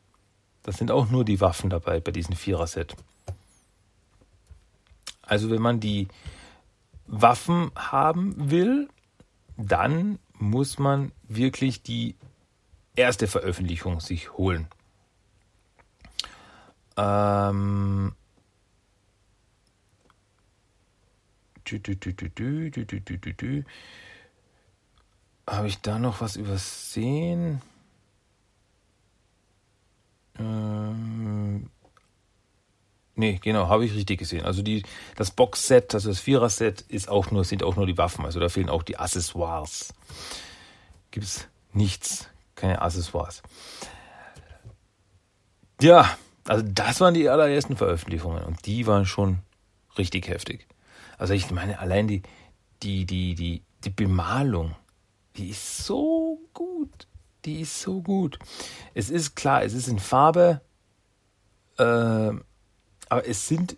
Das 0.62 0.79
sind 0.79 0.91
auch 0.91 1.11
nur 1.11 1.27
die 1.27 1.43
Waffen 1.43 1.69
dabei 1.69 2.01
bei 2.01 2.12
diesem 2.12 2.35
Vierer-Set. 2.35 2.97
Also 5.29 5.51
wenn 5.51 5.62
man 5.62 5.79
die 5.79 6.09
Waffen 7.07 7.71
haben 7.77 8.51
will, 8.51 8.88
dann 9.57 10.19
muss 10.33 10.79
man 10.79 11.12
wirklich 11.29 11.83
die 11.83 12.17
erste 12.97 13.27
Veröffentlichung 13.27 14.01
sich 14.01 14.33
holen. 14.33 14.67
Ähm, 16.97 18.12
Habe 25.47 25.69
ich 25.69 25.81
da 25.81 25.99
noch 25.99 26.21
was 26.21 26.37
übersehen? 26.37 27.61
Ähm, 30.38 30.68
nee, 33.19 33.39
genau, 33.43 33.69
habe 33.69 33.85
ich 33.85 33.95
richtig 33.95 34.19
gesehen. 34.19 34.45
Also 34.45 34.63
die, 34.63 34.83
das 35.17 35.31
Boxset, 35.31 35.95
also 35.95 36.09
das 36.09 36.21
Vierer-Set 36.21 36.83
ist 36.83 37.09
auch 37.09 37.31
nur, 37.31 37.45
sind 37.45 37.63
auch 37.63 37.77
nur 37.77 37.87
die 37.87 37.99
Waffen. 37.99 38.25
Also 38.25 38.41
da 38.41 38.49
fehlen 38.49 38.69
auch 38.69 38.83
die 38.83 38.99
Accessoires. 38.99 39.93
Gibt 41.11 41.27
es 41.27 41.49
nichts, 41.73 42.29
keine 42.55 42.81
Accessoires. 42.81 43.43
Ja, 45.81 46.17
also 46.47 46.65
das 46.67 47.01
waren 47.01 47.15
die 47.15 47.29
allerersten 47.29 47.77
Veröffentlichungen 47.77 48.45
und 48.45 48.67
die 48.67 48.87
waren 48.87 49.07
schon 49.07 49.39
richtig 49.97 50.29
heftig. 50.29 50.67
Also 51.19 51.35
ich 51.35 51.51
meine, 51.51 51.79
allein 51.79 52.09
die, 52.09 52.23
die, 52.83 53.05
die, 53.05 53.35
die, 53.35 53.63
die 53.85 53.91
Bemalung, 53.91 54.75
die 55.37 55.51
ist 55.51 55.85
so 55.85 56.41
gut 56.55 57.09
die 57.45 57.61
ist 57.63 57.81
so 57.81 58.03
gut. 58.03 58.39
Es 58.95 59.11
ist 59.11 59.35
klar, 59.35 59.63
es 59.63 59.73
ist 59.73 59.89
in 59.89 59.99
Farbe, 59.99 60.61
äh, 61.79 62.31
aber 63.09 63.27
es 63.27 63.49
sind 63.49 63.77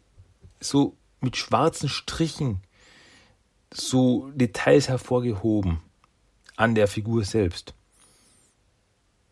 so 0.61 0.97
mit 1.21 1.37
schwarzen 1.37 1.89
Strichen 1.89 2.61
so 3.73 4.31
Details 4.35 4.89
hervorgehoben 4.89 5.81
an 6.57 6.75
der 6.75 6.89
Figur 6.89 7.25
selbst. 7.25 7.75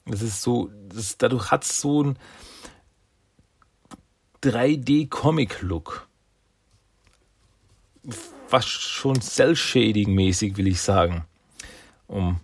Das 0.07 0.23
ist 0.23 0.41
so, 0.41 0.71
das, 0.89 1.19
dadurch 1.19 1.51
hat 1.51 1.65
es 1.65 1.81
so 1.81 2.03
ein 2.03 2.19
3D-Comic-Look. 4.43 6.09
fast 8.47 8.69
schon 8.69 9.21
Cell-Shading-mäßig, 9.21 10.57
will 10.57 10.69
ich 10.69 10.81
sagen, 10.81 11.27
um 12.07 12.41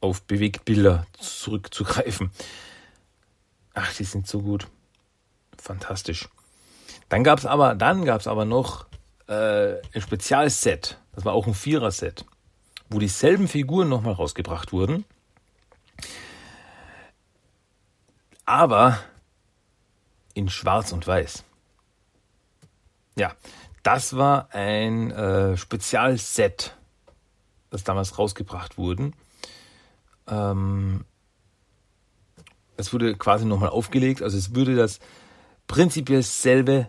auf 0.00 0.22
Bewegtbilder 0.22 1.06
zurückzugreifen. 1.18 2.30
Ach, 3.74 3.92
die 3.94 4.04
sind 4.04 4.26
so 4.26 4.42
gut. 4.42 4.68
Fantastisch. 5.62 6.28
Dann 7.08 7.22
gab's 7.22 7.46
aber, 7.46 7.76
dann 7.76 8.04
gab's 8.04 8.26
aber 8.26 8.44
noch 8.44 8.86
äh, 9.28 9.76
ein 9.94 10.00
Spezialset. 10.00 10.98
Das 11.12 11.24
war 11.24 11.34
auch 11.34 11.46
ein 11.46 11.54
Vierer-Set, 11.54 12.24
wo 12.90 12.98
dieselben 12.98 13.46
Figuren 13.46 13.88
nochmal 13.88 14.14
rausgebracht 14.14 14.72
wurden. 14.72 15.04
Aber 18.44 18.98
in 20.34 20.48
Schwarz 20.48 20.90
und 20.90 21.06
Weiß. 21.06 21.44
Ja, 23.16 23.36
das 23.84 24.16
war 24.16 24.52
ein 24.52 25.12
äh, 25.12 25.56
Spezialset, 25.56 26.76
das 27.70 27.84
damals 27.84 28.18
rausgebracht 28.18 28.78
wurde. 28.78 29.12
Ähm, 30.26 31.04
es 32.76 32.92
wurde 32.92 33.14
quasi 33.16 33.44
nochmal 33.44 33.68
aufgelegt, 33.68 34.22
also 34.22 34.36
es 34.36 34.56
würde 34.56 34.74
das 34.74 34.98
prinzipiell 35.66 36.22
selbe 36.22 36.88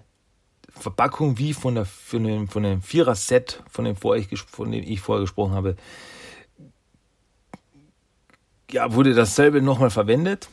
Verpackung 0.69 1.37
wie 1.37 1.53
von, 1.53 1.75
der, 1.75 1.85
von 1.85 2.23
dem, 2.23 2.47
von 2.47 2.63
dem 2.63 2.81
Vierer-Set, 2.81 3.63
von, 3.69 3.85
dem 3.85 3.95
vor 3.95 4.15
ich, 4.15 4.27
von 4.39 4.71
dem 4.71 4.83
ich 4.83 4.99
vorher 4.99 5.21
gesprochen 5.21 5.53
habe, 5.53 5.75
ja, 8.71 8.93
wurde 8.93 9.13
dasselbe 9.13 9.61
nochmal 9.61 9.91
verwendet. 9.91 10.49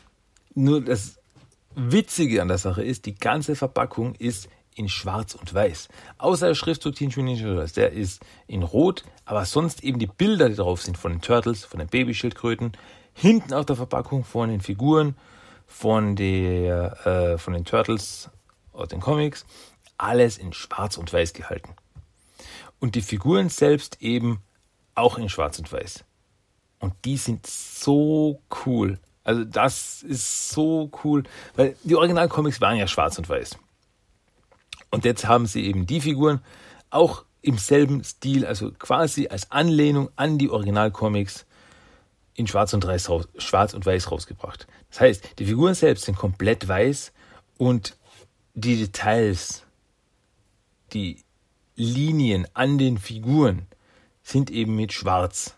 Nur 0.53 0.81
das 0.81 1.17
Witzige 1.75 2.41
an 2.41 2.49
der 2.49 2.59
Sache 2.59 2.83
ist, 2.83 3.05
die 3.05 3.15
ganze 3.15 3.55
Verpackung 3.55 4.15
ist 4.15 4.47
in 4.75 4.89
Schwarz 4.89 5.35
und 5.35 5.53
Weiß. 5.53 5.89
Außer 6.17 6.47
der 6.47 6.55
Schriftzug 6.55 6.95
Teenage 6.95 7.19
Mutant 7.19 7.39
Ninja 7.39 7.53
Turtles, 7.53 7.73
der 7.73 7.91
ist 7.91 8.21
in 8.47 8.63
Rot, 8.63 9.03
aber 9.25 9.45
sonst 9.45 9.83
eben 9.83 9.99
die 9.99 10.07
Bilder, 10.07 10.49
die 10.49 10.55
drauf 10.55 10.81
sind 10.81 10.97
von 10.97 11.11
den 11.11 11.21
Turtles, 11.21 11.65
von 11.65 11.79
den 11.79 11.89
Babyschildkröten, 11.89 12.73
hinten 13.13 13.53
auf 13.53 13.65
der 13.65 13.75
Verpackung 13.75 14.23
von 14.23 14.49
den 14.49 14.61
Figuren, 14.61 15.15
von, 15.71 16.15
der, 16.15 17.05
äh, 17.05 17.37
von 17.37 17.53
den 17.53 17.65
Turtles 17.65 18.29
aus 18.73 18.89
den 18.89 18.99
Comics, 18.99 19.45
alles 19.97 20.37
in 20.37 20.53
Schwarz 20.53 20.97
und 20.97 21.11
Weiß 21.11 21.33
gehalten. 21.33 21.75
Und 22.79 22.95
die 22.95 23.01
Figuren 23.01 23.49
selbst 23.49 24.01
eben 24.01 24.41
auch 24.95 25.17
in 25.17 25.29
Schwarz 25.29 25.57
und 25.59 25.71
Weiß. 25.71 26.03
Und 26.79 26.93
die 27.05 27.17
sind 27.17 27.47
so 27.47 28.41
cool. 28.65 28.99
Also 29.23 29.43
das 29.43 30.03
ist 30.03 30.49
so 30.49 30.89
cool, 31.03 31.23
weil 31.55 31.75
die 31.83 31.95
Originalcomics 31.95 32.59
waren 32.59 32.77
ja 32.77 32.87
schwarz 32.87 33.17
und 33.17 33.29
weiß. 33.29 33.57
Und 34.89 35.05
jetzt 35.05 35.27
haben 35.27 35.45
sie 35.45 35.65
eben 35.65 35.85
die 35.85 36.01
Figuren 36.01 36.41
auch 36.89 37.23
im 37.41 37.57
selben 37.57 38.03
Stil, 38.03 38.45
also 38.45 38.71
quasi 38.71 39.27
als 39.27 39.51
Anlehnung 39.51 40.09
an 40.15 40.37
die 40.37 40.49
Originalcomics 40.49 41.45
in 42.35 42.47
Schwarz 42.47 42.73
und, 42.73 42.85
Weiß, 42.85 43.09
Schwarz 43.37 43.73
und 43.73 43.85
Weiß 43.85 44.11
rausgebracht. 44.11 44.67
Das 44.89 45.01
heißt, 45.01 45.39
die 45.39 45.45
Figuren 45.45 45.73
selbst 45.73 46.05
sind 46.05 46.17
komplett 46.17 46.67
weiß 46.67 47.11
und 47.57 47.97
die 48.53 48.77
Details, 48.77 49.63
die 50.93 51.23
Linien 51.75 52.47
an 52.53 52.77
den 52.77 52.97
Figuren 52.97 53.67
sind 54.23 54.51
eben 54.51 54.75
mit 54.75 54.93
Schwarz. 54.93 55.55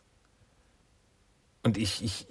Und 1.64 1.78
ich, 1.78 2.04
ich, 2.04 2.28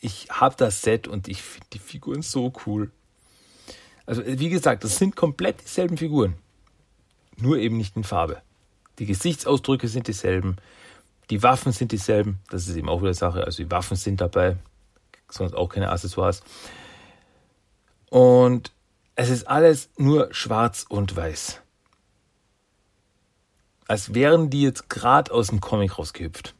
ich 0.00 0.28
habe 0.30 0.54
das 0.56 0.82
Set 0.82 1.08
und 1.08 1.28
ich 1.28 1.42
finde 1.42 1.66
die 1.72 1.78
Figuren 1.78 2.22
so 2.22 2.52
cool. 2.66 2.90
Also 4.06 4.22
wie 4.24 4.48
gesagt, 4.48 4.84
das 4.84 4.96
sind 4.96 5.16
komplett 5.16 5.62
dieselben 5.62 5.98
Figuren, 5.98 6.34
nur 7.36 7.58
eben 7.58 7.76
nicht 7.76 7.96
in 7.96 8.04
Farbe. 8.04 8.40
Die 8.98 9.06
Gesichtsausdrücke 9.06 9.86
sind 9.86 10.08
dieselben, 10.08 10.56
die 11.30 11.42
Waffen 11.42 11.72
sind 11.72 11.92
dieselben, 11.92 12.40
das 12.50 12.68
ist 12.68 12.76
eben 12.76 12.88
auch 12.88 13.02
wieder 13.02 13.14
Sache, 13.14 13.44
also 13.44 13.62
die 13.62 13.70
Waffen 13.70 13.96
sind 13.96 14.20
dabei, 14.20 14.56
sonst 15.30 15.54
auch 15.54 15.68
keine 15.68 15.90
Accessoires. 15.90 16.42
Und 18.10 18.72
es 19.14 19.28
ist 19.28 19.46
alles 19.48 19.90
nur 19.96 20.32
schwarz 20.32 20.86
und 20.88 21.14
weiß. 21.16 21.60
Als 23.86 24.14
wären 24.14 24.50
die 24.50 24.62
jetzt 24.62 24.88
gerade 24.88 25.32
aus 25.32 25.48
dem 25.48 25.60
Comic 25.60 25.98
rausgehüpft. 25.98 26.54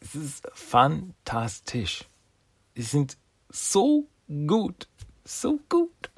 Es 0.00 0.14
ist 0.14 0.48
fantastisch. 0.52 2.06
Die 2.76 2.82
sind 2.82 3.16
so 3.50 4.08
gut. 4.46 4.88
So 5.24 5.60
gut. 5.68 6.10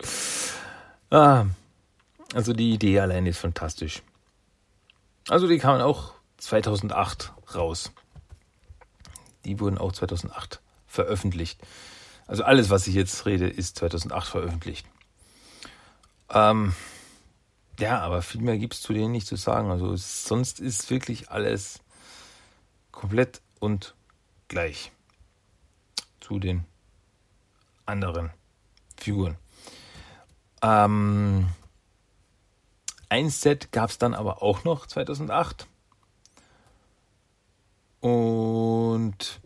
Ah, 1.10 1.46
also 2.34 2.52
die 2.52 2.72
Idee 2.72 3.00
allein 3.00 3.26
ist 3.26 3.38
fantastisch. 3.38 4.02
Also 5.28 5.48
die 5.48 5.58
kamen 5.58 5.82
auch 5.82 6.14
2008 6.42 7.32
raus. 7.54 7.92
Die 9.44 9.60
wurden 9.60 9.78
auch 9.78 9.92
2008 9.92 10.60
veröffentlicht. 10.86 11.60
Also 12.26 12.42
alles, 12.44 12.68
was 12.68 12.86
ich 12.86 12.94
jetzt 12.94 13.26
rede, 13.26 13.48
ist 13.48 13.78
2008 13.78 14.28
veröffentlicht. 14.28 14.86
Ähm, 16.30 16.74
ja, 17.78 18.00
aber 18.00 18.22
viel 18.22 18.40
mehr 18.40 18.58
gibt 18.58 18.74
es 18.74 18.82
zu 18.82 18.92
denen 18.92 19.12
nicht 19.12 19.26
zu 19.26 19.36
sagen. 19.36 19.70
Also 19.70 19.94
sonst 19.96 20.58
ist 20.58 20.90
wirklich 20.90 21.30
alles 21.30 21.80
komplett 22.90 23.40
und 23.60 23.94
gleich 24.48 24.90
zu 26.20 26.38
den 26.38 26.64
anderen 27.86 28.30
Figuren. 28.96 29.36
Ähm, 30.60 31.48
ein 33.08 33.30
Set 33.30 33.70
gab 33.72 33.90
es 33.90 33.98
dann 33.98 34.14
aber 34.14 34.42
auch 34.42 34.64
noch 34.64 34.86
2008. 34.86 35.68
Und 38.02 39.40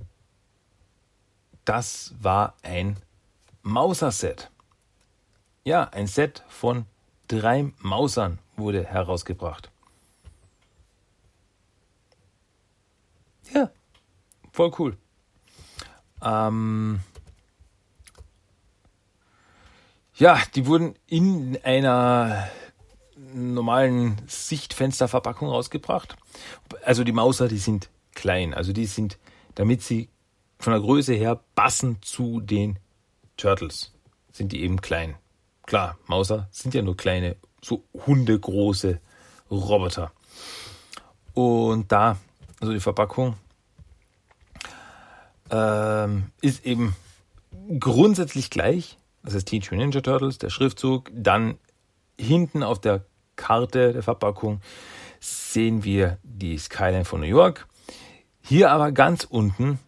das 1.67 2.15
war 2.21 2.55
ein 2.63 2.97
Mauser-Set. 3.63 4.51
Ja, 5.63 5.85
ein 5.91 6.07
Set 6.07 6.43
von 6.49 6.87
drei 7.29 7.71
Mausern 7.81 8.39
wurde 8.57 8.85
herausgebracht. 8.85 9.71
Ja, 13.53 13.71
voll 14.53 14.73
cool. 14.79 14.97
Ähm, 16.23 17.01
ja, 20.15 20.41
die 20.55 20.67
wurden 20.67 20.95
in 21.07 21.59
einer 21.63 22.49
normalen 23.35 24.17
Sichtfensterverpackung 24.27 25.49
rausgebracht. 25.51 26.17
Also 26.85 27.05
die 27.05 27.13
Mauser, 27.13 27.49
die 27.49 27.59
sind 27.59 27.91
klein. 28.17 28.53
Also 28.53 28.73
die 28.73 28.87
sind, 28.87 29.19
damit 29.55 29.83
sie 29.83 30.09
von 30.59 30.73
der 30.73 30.83
Größe 30.83 31.15
her 31.15 31.41
passen 31.55 31.99
zu 32.03 32.41
den 32.41 32.81
Turtles, 33.37 33.93
sind 34.33 34.51
die 34.51 34.63
eben 34.63 34.81
klein. 34.81 35.15
Klar, 35.67 35.97
Mauser 36.07 36.49
sind 36.51 36.75
ja 36.75 36.83
nur 36.83 36.97
kleine, 36.97 37.37
so 37.63 37.85
hundegroße 37.95 39.01
Roboter. 39.51 40.11
Und 41.35 41.93
da, 41.93 42.19
also 42.61 42.73
die 42.73 42.81
Verpackung, 42.81 43.37
ähm, 45.51 46.31
ist 46.41 46.65
eben 46.65 46.97
grundsätzlich 47.79 48.51
gleich. 48.51 48.97
Das 49.23 49.35
ist 49.35 49.47
Teenage 49.47 49.75
Mutant 49.75 49.95
Ninja 49.95 50.01
Turtles, 50.01 50.39
der 50.39 50.51
Schriftzug. 50.51 51.11
Dann 51.13 51.59
hinten 52.19 52.63
auf 52.63 52.81
der 52.81 53.05
Karte 53.37 53.93
der 53.93 54.03
Verpackung 54.03 54.61
sehen 55.21 55.85
wir 55.85 56.19
die 56.23 56.59
Skyline 56.59 57.05
von 57.05 57.21
New 57.21 57.27
York. 57.27 57.67
Hier 58.49 58.71
aber 58.71 58.93
ganz 58.93 59.25
unten, 59.25 59.81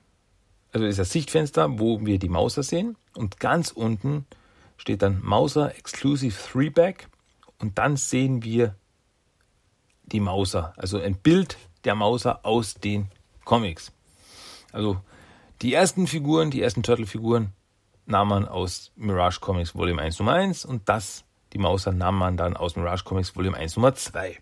also 0.73 0.85
ist 0.85 0.99
das 0.99 1.13
Sichtfenster, 1.13 1.79
wo 1.79 2.05
wir 2.05 2.19
die 2.19 2.29
Mauser 2.29 2.65
sehen. 2.65 2.97
Und 3.15 3.39
ganz 3.39 3.71
unten 3.71 4.27
steht 4.77 5.03
dann 5.03 5.23
Mauser 5.23 5.77
Exclusive 5.77 6.35
3-Back. 6.35 7.09
Und 7.61 7.79
dann 7.79 7.97
sehen 7.97 8.43
wir 8.43 8.75
die 10.03 10.19
Mauser, 10.19 10.73
also 10.77 10.99
ein 10.99 11.15
Bild 11.15 11.57
der 11.85 11.95
Mauser 11.95 12.45
aus 12.45 12.75
den 12.75 13.09
Comics. 13.45 13.93
Also 14.73 15.01
die 15.63 15.73
ersten 15.73 16.09
Figuren, 16.09 16.51
die 16.51 16.61
ersten 16.61 16.83
Turtle-Figuren 16.83 17.53
nahm 18.07 18.29
man 18.29 18.49
aus 18.49 18.91
Mirage 18.97 19.39
Comics 19.39 19.77
Volume 19.77 20.03
1 20.03 20.19
Nummer 20.19 20.33
1 20.33 20.65
und 20.65 20.89
das, 20.89 21.25
die 21.53 21.59
Mauser, 21.59 21.93
nahm 21.93 22.19
man 22.19 22.37
dann 22.37 22.57
aus 22.57 22.75
Mirage 22.75 23.05
Comics 23.05 23.37
Volume 23.37 23.57
1 23.57 23.77
Nummer 23.77 23.95
2. 23.95 24.37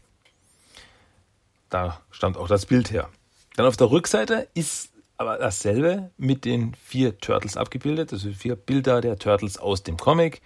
Da 1.68 2.01
stammt 2.11 2.38
auch 2.38 2.49
das 2.49 2.64
Bild 2.64 2.90
her. 2.90 3.11
Dann 3.57 3.66
auf 3.66 3.76
der 3.76 3.90
Rückseite 3.90 4.48
ist 4.54 4.92
aber 5.18 5.38
dasselbe 5.38 6.11
mit 6.18 6.44
den 6.44 6.74
vier 6.74 7.18
Turtles 7.18 7.57
abgebildet, 7.57 8.12
also 8.12 8.30
vier 8.32 8.54
Bilder 8.54 9.00
der 9.00 9.18
Turtles 9.18 9.59
aus 9.59 9.82
dem 9.82 9.96
Comic. 9.96 10.42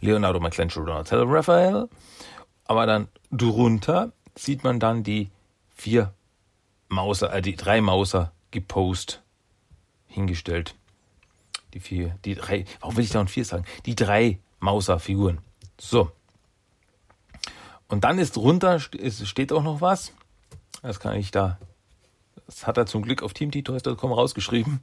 Leonardo, 0.00 0.40
Michelangelo, 0.40 0.84
Donatello, 0.84 1.24
Raphael. 1.26 1.88
Aber 2.64 2.86
dann 2.86 3.08
drunter 3.30 4.12
sieht 4.34 4.62
man 4.62 4.78
dann 4.78 5.02
die 5.02 5.30
vier 5.74 6.12
Mauser, 6.88 7.32
äh, 7.32 7.42
die 7.42 7.56
drei 7.56 7.80
Mauser 7.80 8.32
gepostet 8.50 9.22
hingestellt. 10.06 10.74
Die 11.72 11.80
vier, 11.80 12.18
die 12.24 12.34
drei, 12.34 12.64
warum 12.80 12.96
will 12.96 13.04
ich 13.04 13.10
da 13.10 13.20
und 13.20 13.30
vier 13.30 13.44
sagen? 13.44 13.64
Die 13.86 13.94
drei 13.94 14.40
Mauser-Figuren. 14.58 15.38
So. 15.78 16.10
Und 17.88 18.04
dann 18.04 18.18
ist 18.18 18.36
drunter, 18.36 18.80
es 19.00 19.28
steht 19.28 19.52
auch 19.52 19.62
noch 19.62 19.80
was. 19.80 20.12
Das 20.82 21.00
kann 21.00 21.16
ich 21.16 21.30
da, 21.30 21.58
das 22.50 22.66
hat 22.66 22.76
er 22.76 22.86
zum 22.86 23.02
Glück 23.02 23.22
auf 23.22 23.32
teamtitoys.com 23.32 24.12
rausgeschrieben. 24.12 24.80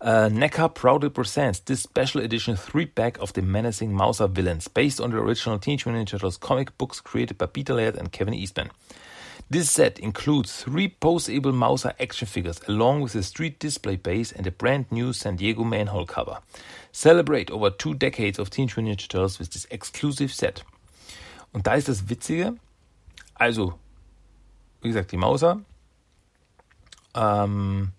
Uh, 0.00 0.30
NECA 0.30 0.68
proudly 0.68 1.10
presents 1.10 1.64
this 1.64 1.82
special 1.82 2.22
edition 2.22 2.56
three-pack 2.56 3.18
of 3.20 3.32
the 3.34 3.42
menacing 3.42 3.92
Mauser 3.92 4.28
villains 4.28 4.68
based 4.68 5.00
on 5.00 5.10
the 5.10 5.18
original 5.18 5.58
Teenage 5.58 5.86
Mutant 5.86 6.08
Ninja 6.08 6.12
Turtles 6.12 6.38
comic 6.38 6.78
books 6.78 7.00
created 7.00 7.36
by 7.36 7.46
Peter 7.46 7.74
Laird 7.74 7.96
and 7.96 8.12
Kevin 8.12 8.32
Eastman. 8.32 8.70
This 9.50 9.68
set 9.68 9.98
includes 9.98 10.62
three 10.62 10.94
poseable 11.00 11.52
Mauser 11.52 11.92
action 11.98 12.28
figures 12.28 12.60
along 12.68 13.00
with 13.00 13.16
a 13.16 13.24
street 13.24 13.58
display 13.58 13.96
base 13.96 14.30
and 14.30 14.46
a 14.46 14.52
brand 14.52 14.86
new 14.92 15.12
San 15.12 15.34
Diego 15.34 15.64
manhole 15.64 16.06
cover. 16.06 16.38
Celebrate 16.92 17.50
over 17.50 17.70
two 17.70 17.94
decades 17.94 18.38
of 18.38 18.50
Teenage 18.50 18.76
Mutant 18.76 19.00
Ninja 19.00 19.08
Turtles 19.08 19.40
with 19.40 19.50
this 19.50 19.66
exclusive 19.72 20.32
set. 20.32 20.62
Und 21.52 21.66
da 21.66 21.74
ist 21.74 21.88
das 21.88 22.08
Witzige, 22.08 22.54
also, 23.34 23.74
wie 24.82 24.88
gesagt, 24.88 25.10
die 25.10 25.16
Mauser, 25.16 25.60
ähm, 27.14 27.92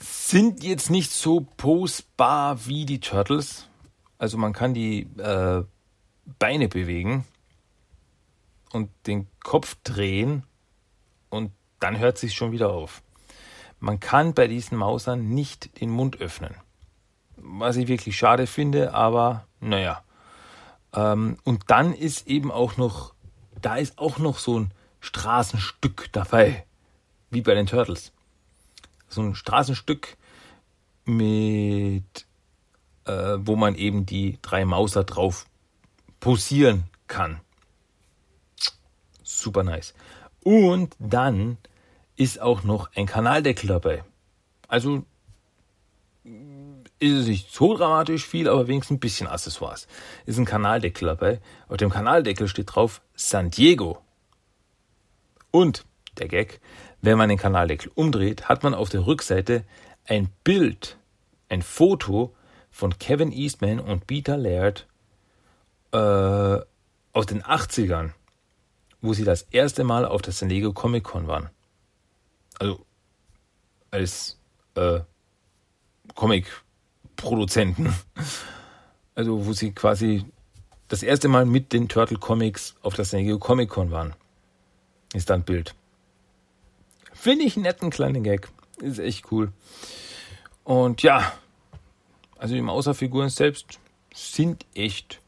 sind 0.00 0.64
jetzt 0.64 0.90
nicht 0.90 1.12
so 1.12 1.46
posbar 1.56 2.66
wie 2.66 2.86
die 2.86 3.00
Turtles. 3.00 3.68
Also 4.18 4.38
man 4.38 4.52
kann 4.52 4.74
die 4.74 5.02
äh, 5.18 5.64
Beine 6.38 6.68
bewegen 6.68 7.24
und 8.72 8.90
den 9.06 9.28
Kopf 9.40 9.76
drehen 9.84 10.44
und 11.30 11.52
dann 11.78 11.98
hört 11.98 12.18
sich 12.18 12.34
schon 12.34 12.52
wieder 12.52 12.70
auf. 12.70 13.02
Man 13.80 14.00
kann 14.00 14.34
bei 14.34 14.46
diesen 14.46 14.78
Mausern 14.78 15.28
nicht 15.28 15.80
den 15.80 15.90
Mund 15.90 16.20
öffnen. 16.20 16.54
Was 17.36 17.76
ich 17.76 17.88
wirklich 17.88 18.16
schade 18.16 18.46
finde, 18.46 18.94
aber 18.94 19.46
naja. 19.60 20.02
Ähm, 20.94 21.36
und 21.44 21.64
dann 21.68 21.92
ist 21.92 22.26
eben 22.26 22.50
auch 22.50 22.76
noch, 22.76 23.14
da 23.60 23.76
ist 23.76 23.98
auch 23.98 24.18
noch 24.18 24.38
so 24.38 24.60
ein 24.60 24.72
Straßenstück 25.04 26.08
dabei, 26.12 26.64
wie 27.30 27.42
bei 27.42 27.54
den 27.54 27.66
Turtles. 27.66 28.12
So 29.08 29.22
ein 29.22 29.34
Straßenstück 29.34 30.16
mit, 31.04 32.26
äh, 33.04 33.36
wo 33.38 33.56
man 33.56 33.74
eben 33.74 34.06
die 34.06 34.38
drei 34.40 34.64
Mauser 34.64 35.04
drauf 35.04 35.46
posieren 36.20 36.84
kann. 37.06 37.40
Super 39.22 39.62
nice. 39.62 39.94
Und 40.42 40.96
dann 40.98 41.58
ist 42.16 42.40
auch 42.40 42.62
noch 42.62 42.90
ein 42.94 43.06
Kanaldeckel 43.06 43.68
dabei. 43.68 44.04
Also 44.68 45.04
ist 46.98 47.12
es 47.12 47.26
nicht 47.26 47.52
so 47.52 47.76
dramatisch 47.76 48.26
viel, 48.26 48.48
aber 48.48 48.66
wenigstens 48.68 48.96
ein 48.96 49.00
bisschen 49.00 49.26
Accessoires. 49.26 49.86
Ist 50.24 50.38
ein 50.38 50.46
Kanaldeckel 50.46 51.08
dabei. 51.08 51.40
Auf 51.68 51.76
dem 51.76 51.90
Kanaldeckel 51.90 52.48
steht 52.48 52.74
drauf 52.74 53.02
San 53.14 53.50
Diego. 53.50 54.03
Und 55.54 55.84
der 56.18 56.26
Gag, 56.26 56.60
wenn 57.00 57.16
man 57.16 57.28
den 57.28 57.38
Kanaldeckel 57.38 57.92
umdreht, 57.94 58.48
hat 58.48 58.64
man 58.64 58.74
auf 58.74 58.88
der 58.88 59.06
Rückseite 59.06 59.62
ein 60.04 60.28
Bild, 60.42 60.98
ein 61.48 61.62
Foto 61.62 62.34
von 62.72 62.98
Kevin 62.98 63.30
Eastman 63.30 63.78
und 63.78 64.08
Peter 64.08 64.36
Laird 64.36 64.88
äh, 65.92 65.96
aus 65.96 67.26
den 67.26 67.44
80ern, 67.44 68.10
wo 69.00 69.12
sie 69.12 69.22
das 69.22 69.42
erste 69.42 69.84
Mal 69.84 70.04
auf 70.06 70.22
der 70.22 70.32
San 70.32 70.48
Diego 70.48 70.72
Comic 70.72 71.04
Con 71.04 71.28
waren. 71.28 71.50
Also 72.58 72.84
als 73.92 74.40
äh, 74.74 75.02
Comic-Produzenten. 76.16 77.94
Also 79.14 79.46
wo 79.46 79.52
sie 79.52 79.70
quasi 79.70 80.24
das 80.88 81.04
erste 81.04 81.28
Mal 81.28 81.46
mit 81.46 81.72
den 81.72 81.88
Turtle 81.88 82.18
Comics 82.18 82.74
auf 82.82 82.94
der 82.94 83.04
San 83.04 83.20
Diego 83.20 83.38
Comic 83.38 83.70
Con 83.70 83.92
waren. 83.92 84.16
Ist 85.14 85.30
da 85.30 85.34
ein 85.34 85.44
Bild. 85.44 85.74
Finde 87.14 87.46
ich 87.46 87.56
einen 87.56 87.62
netten 87.62 87.88
kleinen 87.88 88.22
Gag. 88.22 88.48
Ist 88.80 88.98
echt 88.98 89.32
cool. 89.32 89.52
Und 90.64 91.02
ja, 91.02 91.32
also 92.36 92.54
die 92.54 92.60
Mauserfiguren 92.60 93.30
selbst 93.30 93.78
sind 94.12 94.66
echt. 94.74 95.20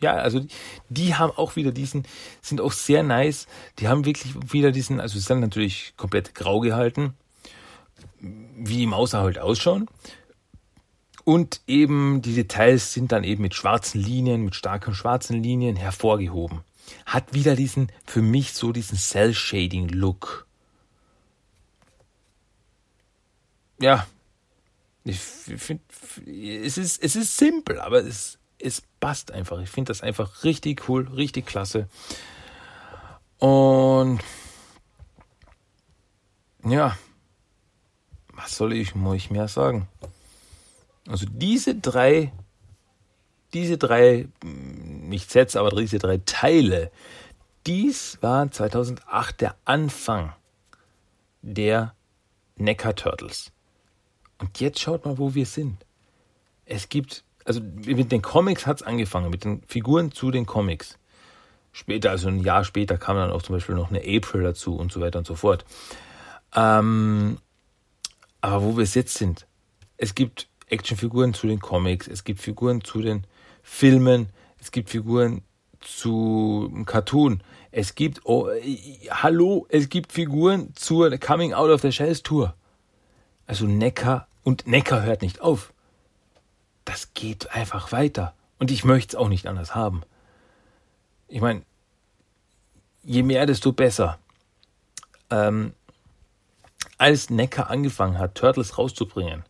Ja, 0.00 0.12
also 0.14 0.46
die 0.88 1.16
haben 1.16 1.32
auch 1.32 1.56
wieder 1.56 1.72
diesen, 1.72 2.06
sind 2.40 2.60
auch 2.60 2.72
sehr 2.72 3.02
nice. 3.02 3.48
Die 3.80 3.88
haben 3.88 4.04
wirklich 4.04 4.34
wieder 4.52 4.70
diesen, 4.70 5.00
also 5.00 5.18
sind 5.18 5.40
natürlich 5.40 5.94
komplett 5.96 6.34
grau 6.34 6.60
gehalten, 6.60 7.14
wie 8.20 8.76
die 8.76 8.86
Mauser 8.86 9.20
halt 9.20 9.38
ausschauen. 9.38 9.88
Und 11.24 11.60
eben 11.66 12.22
die 12.22 12.34
Details 12.34 12.92
sind 12.92 13.10
dann 13.10 13.24
eben 13.24 13.42
mit 13.42 13.54
schwarzen 13.54 14.00
Linien, 14.00 14.44
mit 14.44 14.54
starken 14.54 14.94
schwarzen 14.94 15.42
Linien 15.42 15.74
hervorgehoben. 15.76 16.60
Hat 17.06 17.34
wieder 17.34 17.56
diesen, 17.56 17.90
für 18.04 18.22
mich 18.22 18.52
so 18.52 18.72
diesen 18.72 18.98
Cell-Shading-Look. 18.98 20.46
Ja, 23.80 24.06
ich 25.04 25.18
finde, 25.18 25.82
es 26.26 26.76
ist, 26.76 27.02
es 27.02 27.16
ist 27.16 27.36
simpel, 27.36 27.80
aber 27.80 28.04
es, 28.04 28.38
es 28.58 28.82
passt 29.00 29.30
einfach. 29.30 29.60
Ich 29.60 29.70
finde 29.70 29.90
das 29.90 30.02
einfach 30.02 30.44
richtig 30.44 30.88
cool, 30.88 31.08
richtig 31.08 31.46
klasse. 31.46 31.88
Und 33.38 34.20
ja, 36.64 36.98
was 38.34 38.56
soll 38.56 38.72
ich 38.72 38.94
euch 38.96 39.30
mehr 39.30 39.48
sagen? 39.48 39.88
Also 41.08 41.26
diese 41.26 41.74
drei, 41.74 42.32
diese 43.54 43.78
drei, 43.78 44.28
nicht 44.42 45.30
Sets, 45.30 45.56
aber 45.56 45.70
diese 45.70 45.98
drei 45.98 46.20
Teile, 46.24 46.90
dies 47.66 48.18
war 48.20 48.50
2008 48.50 49.40
der 49.40 49.56
Anfang 49.64 50.32
der 51.42 51.94
Neckar 52.56 52.94
Turtles. 52.94 53.52
Und 54.38 54.60
jetzt 54.60 54.80
schaut 54.80 55.04
mal, 55.04 55.18
wo 55.18 55.34
wir 55.34 55.46
sind. 55.46 55.84
Es 56.64 56.88
gibt, 56.88 57.24
also 57.44 57.60
mit 57.60 58.12
den 58.12 58.22
Comics 58.22 58.66
hat 58.66 58.80
es 58.80 58.86
angefangen, 58.86 59.30
mit 59.30 59.44
den 59.44 59.62
Figuren 59.66 60.12
zu 60.12 60.30
den 60.30 60.46
Comics. 60.46 60.98
Später, 61.72 62.10
also 62.10 62.28
ein 62.28 62.40
Jahr 62.40 62.64
später, 62.64 62.98
kam 62.98 63.16
dann 63.16 63.30
auch 63.30 63.42
zum 63.42 63.56
Beispiel 63.56 63.74
noch 63.74 63.90
eine 63.90 64.00
April 64.00 64.42
dazu 64.42 64.76
und 64.76 64.92
so 64.92 65.00
weiter 65.00 65.18
und 65.18 65.26
so 65.26 65.34
fort. 65.34 65.64
Ähm, 66.54 67.38
aber 68.40 68.62
wo 68.62 68.76
wir 68.76 68.84
jetzt 68.84 69.14
sind, 69.14 69.46
es 69.96 70.14
gibt 70.14 70.48
Actionfiguren 70.68 71.34
zu 71.34 71.46
den 71.46 71.60
Comics, 71.60 72.08
es 72.08 72.24
gibt 72.24 72.40
Figuren 72.40 72.82
zu 72.82 73.02
den 73.02 73.26
Filmen, 73.70 74.30
es 74.58 74.72
gibt 74.72 74.90
Figuren 74.90 75.42
zu 75.78 76.82
Cartoon, 76.84 77.42
es 77.70 77.94
gibt, 77.94 78.22
oh, 78.24 78.48
hallo, 79.10 79.66
es 79.68 79.88
gibt 79.88 80.10
Figuren 80.10 80.74
zur 80.74 81.16
Coming 81.18 81.52
Out 81.52 81.70
of 81.70 81.82
the 81.82 81.92
Shells 81.92 82.24
Tour. 82.24 82.54
Also 83.46 83.66
Neckar 83.66 84.26
und 84.42 84.66
Neckar 84.66 85.02
hört 85.02 85.22
nicht 85.22 85.40
auf. 85.42 85.72
Das 86.84 87.14
geht 87.14 87.52
einfach 87.52 87.92
weiter. 87.92 88.34
Und 88.58 88.72
ich 88.72 88.84
möchte 88.84 89.14
es 89.16 89.20
auch 89.20 89.28
nicht 89.28 89.46
anders 89.46 89.76
haben. 89.76 90.02
Ich 91.28 91.40
meine, 91.40 91.62
je 93.04 93.22
mehr, 93.22 93.46
desto 93.46 93.72
besser. 93.72 94.18
Ähm, 95.30 95.72
als 96.96 97.30
Neckar 97.30 97.70
angefangen 97.70 98.18
hat, 98.18 98.34
Turtles 98.34 98.76
rauszubringen, 98.76 99.44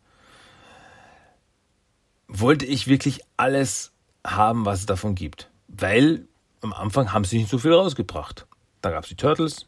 wollte 2.26 2.66
ich 2.66 2.88
wirklich 2.88 3.20
alles 3.38 3.92
haben, 4.36 4.64
was 4.64 4.80
es 4.80 4.86
davon 4.86 5.14
gibt. 5.14 5.50
Weil 5.68 6.26
am 6.60 6.72
Anfang 6.72 7.12
haben 7.12 7.24
sie 7.24 7.38
nicht 7.38 7.50
so 7.50 7.58
viel 7.58 7.72
rausgebracht. 7.72 8.46
Da 8.80 8.90
gab 8.90 9.04
es 9.04 9.08
die 9.08 9.16
Turtles 9.16 9.66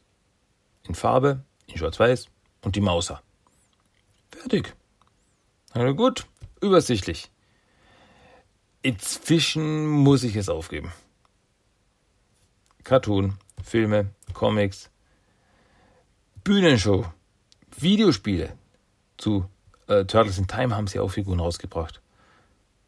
in 0.85 0.95
Farbe, 0.95 1.45
in 1.67 1.77
Schwarz-Weiß 1.77 2.29
und 2.63 2.77
die 2.77 2.81
Mauser. 2.81 3.23
Fertig. 4.31 4.75
Na 5.75 5.91
gut, 5.93 6.27
übersichtlich. 6.61 7.31
Inzwischen 8.83 9.87
muss 9.87 10.25
ich 10.25 10.37
es 10.37 10.49
aufgeben. 10.49 10.93
Cartoon, 12.83 13.37
Filme, 13.63 14.11
Comics, 14.33 14.91
Bühnenshow, 16.43 17.05
Videospiele. 17.77 18.57
Zu 19.19 19.45
äh, 19.87 20.07
Turtles 20.07 20.39
in 20.39 20.49
Time 20.49 20.75
haben 20.75 20.87
sie 20.87 20.99
auch 20.99 21.11
Figuren 21.11 21.41
rausgebracht. 21.41 22.01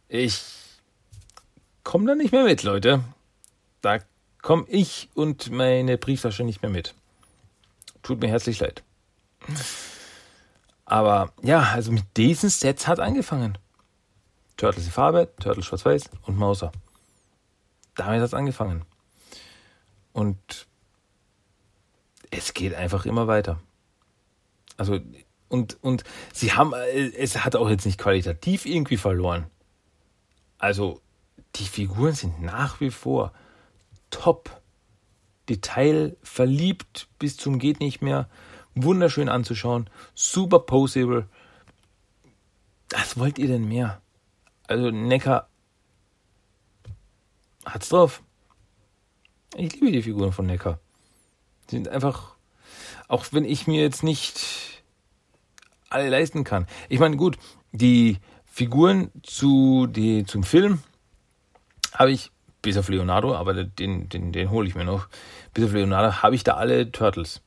Ich 0.08 0.61
komme 1.84 2.06
da 2.06 2.14
nicht 2.14 2.32
mehr 2.32 2.44
mit, 2.44 2.62
Leute. 2.62 3.02
Da 3.80 3.98
komme 4.40 4.64
ich 4.68 5.08
und 5.14 5.50
meine 5.50 5.98
Brieftasche 5.98 6.44
nicht 6.44 6.62
mehr 6.62 6.70
mit. 6.70 6.94
Tut 8.02 8.20
mir 8.20 8.28
herzlich 8.28 8.60
leid. 8.60 8.82
Aber 10.84 11.32
ja, 11.42 11.62
also 11.62 11.92
mit 11.92 12.04
diesen 12.16 12.50
Sets 12.50 12.86
hat 12.86 13.00
angefangen. 13.00 13.56
Turtles 14.56 14.86
in 14.86 14.92
Farbe, 14.92 15.32
Turtles 15.40 15.66
schwarz-weiß 15.66 16.10
und 16.22 16.36
Mauser. 16.36 16.72
Damit 17.94 18.20
hat 18.20 18.26
es 18.26 18.34
angefangen. 18.34 18.84
Und 20.12 20.66
es 22.30 22.54
geht 22.54 22.74
einfach 22.74 23.06
immer 23.06 23.26
weiter. 23.26 23.60
Also, 24.76 25.00
und, 25.48 25.82
und 25.82 26.04
sie 26.32 26.52
haben, 26.52 26.72
es 26.74 27.44
hat 27.44 27.56
auch 27.56 27.68
jetzt 27.68 27.86
nicht 27.86 27.98
qualitativ 27.98 28.64
irgendwie 28.66 28.96
verloren. 28.96 29.46
Also, 30.58 31.00
die 31.56 31.64
Figuren 31.64 32.14
sind 32.14 32.42
nach 32.42 32.80
wie 32.80 32.90
vor 32.90 33.32
top. 34.10 34.60
Detail 35.48 36.16
verliebt 36.22 37.08
bis 37.18 37.36
zum 37.36 37.58
geht 37.58 37.80
nicht 37.80 38.00
mehr. 38.00 38.28
Wunderschön 38.74 39.28
anzuschauen. 39.28 39.90
Super 40.14 40.60
posable. 40.60 41.28
Was 42.90 43.18
wollt 43.18 43.38
ihr 43.38 43.48
denn 43.48 43.68
mehr? 43.68 44.00
Also 44.66 44.90
Necker 44.90 45.48
hat's 47.64 47.88
drauf. 47.88 48.22
Ich 49.56 49.74
liebe 49.74 49.92
die 49.92 50.02
Figuren 50.02 50.32
von 50.32 50.46
Necker. 50.46 50.78
Sind 51.68 51.88
einfach, 51.88 52.36
auch 53.08 53.26
wenn 53.32 53.44
ich 53.44 53.66
mir 53.66 53.82
jetzt 53.82 54.02
nicht 54.02 54.82
alle 55.90 56.08
leisten 56.08 56.44
kann. 56.44 56.66
Ich 56.88 57.00
meine, 57.00 57.16
gut, 57.16 57.36
die 57.72 58.18
Figuren 58.46 59.10
zu, 59.22 59.86
die, 59.86 60.24
zum 60.24 60.42
Film 60.42 60.82
habe 61.92 62.12
ich, 62.12 62.30
bis 62.62 62.76
auf 62.76 62.88
Leonardo, 62.88 63.34
aber 63.34 63.64
den, 63.64 64.08
den, 64.08 64.32
den 64.32 64.50
hole 64.50 64.68
ich 64.68 64.74
mir 64.74 64.84
noch, 64.84 65.08
bis 65.52 65.64
auf 65.64 65.72
Leonardo 65.72 66.22
habe 66.22 66.34
ich 66.34 66.44
da 66.44 66.54
alle 66.54 66.90
Turtles, 66.92 67.42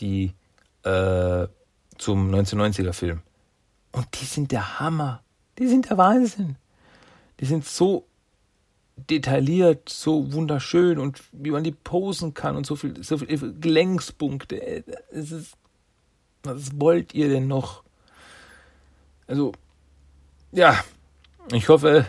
die 0.00 0.34
äh, 0.82 1.46
zum 1.98 2.34
1990er 2.34 2.92
Film. 2.92 3.22
Und 3.92 4.06
die 4.20 4.24
sind 4.24 4.50
der 4.50 4.80
Hammer. 4.80 5.22
Die 5.58 5.68
sind 5.68 5.88
der 5.88 5.98
Wahnsinn. 5.98 6.56
Die 7.40 7.44
sind 7.44 7.64
so 7.64 8.06
detailliert, 8.96 9.88
so 9.88 10.32
wunderschön 10.32 10.98
und 10.98 11.20
wie 11.32 11.50
man 11.50 11.64
die 11.64 11.72
posen 11.72 12.34
kann 12.34 12.56
und 12.56 12.66
so 12.66 12.76
viel, 12.76 13.02
so 13.02 13.18
viel 13.18 13.54
Gelenkspunkte. 13.60 14.84
Es 15.10 15.32
ist, 15.32 15.54
was 16.42 16.80
wollt 16.80 17.14
ihr 17.14 17.28
denn 17.28 17.48
noch? 17.48 17.82
Also, 19.26 19.52
ja, 20.52 20.84
ich 21.52 21.68
hoffe, 21.68 22.06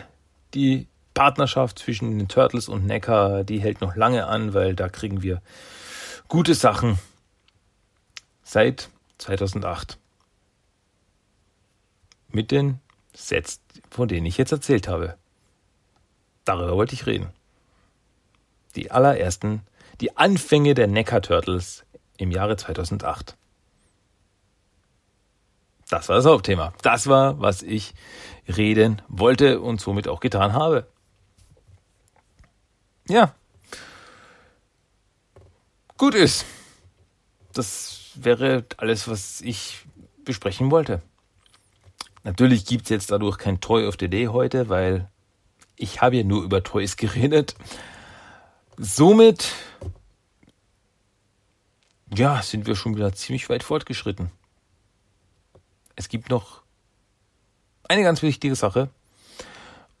die 0.54 0.86
Partnerschaft 1.16 1.78
zwischen 1.78 2.18
den 2.18 2.28
Turtles 2.28 2.68
und 2.68 2.84
Neckar, 2.84 3.42
die 3.42 3.58
hält 3.58 3.80
noch 3.80 3.96
lange 3.96 4.26
an, 4.26 4.52
weil 4.52 4.76
da 4.76 4.90
kriegen 4.90 5.22
wir 5.22 5.40
gute 6.28 6.54
Sachen 6.54 6.98
seit 8.42 8.90
2008. 9.16 9.98
Mit 12.28 12.50
den 12.50 12.80
Sets, 13.14 13.62
von 13.90 14.08
denen 14.08 14.26
ich 14.26 14.36
jetzt 14.36 14.52
erzählt 14.52 14.88
habe. 14.88 15.16
Darüber 16.44 16.76
wollte 16.76 16.92
ich 16.92 17.06
reden. 17.06 17.30
Die 18.76 18.90
allerersten, 18.90 19.62
die 20.02 20.18
Anfänge 20.18 20.74
der 20.74 20.86
Neckar 20.86 21.22
Turtles 21.22 21.86
im 22.18 22.30
Jahre 22.30 22.58
2008. 22.58 23.38
Das 25.88 26.10
war 26.10 26.16
das 26.16 26.26
Hauptthema. 26.26 26.74
Das 26.82 27.06
war, 27.06 27.40
was 27.40 27.62
ich 27.62 27.94
reden 28.46 29.00
wollte 29.08 29.60
und 29.62 29.80
somit 29.80 30.08
auch 30.08 30.20
getan 30.20 30.52
habe. 30.52 30.86
Ja. 33.08 33.34
Gut 35.96 36.14
ist. 36.14 36.44
Das 37.52 38.10
wäre 38.14 38.64
alles, 38.76 39.08
was 39.08 39.40
ich 39.40 39.86
besprechen 40.24 40.70
wollte. 40.70 41.02
Natürlich 42.24 42.66
gibt 42.66 42.84
es 42.84 42.90
jetzt 42.90 43.10
dadurch 43.10 43.38
kein 43.38 43.60
Toy 43.60 43.86
of 43.86 43.96
the 44.00 44.08
Day 44.08 44.26
heute, 44.26 44.68
weil 44.68 45.08
ich 45.76 46.02
habe 46.02 46.16
ja 46.16 46.24
nur 46.24 46.42
über 46.42 46.62
Toys 46.62 46.96
geredet. 46.96 47.54
Somit, 48.76 49.52
ja, 52.12 52.42
sind 52.42 52.66
wir 52.66 52.76
schon 52.76 52.96
wieder 52.96 53.12
ziemlich 53.12 53.48
weit 53.48 53.62
fortgeschritten. 53.62 54.30
Es 55.94 56.08
gibt 56.08 56.28
noch 56.28 56.62
eine 57.88 58.02
ganz 58.02 58.22
wichtige 58.22 58.54
Sache. 58.54 58.90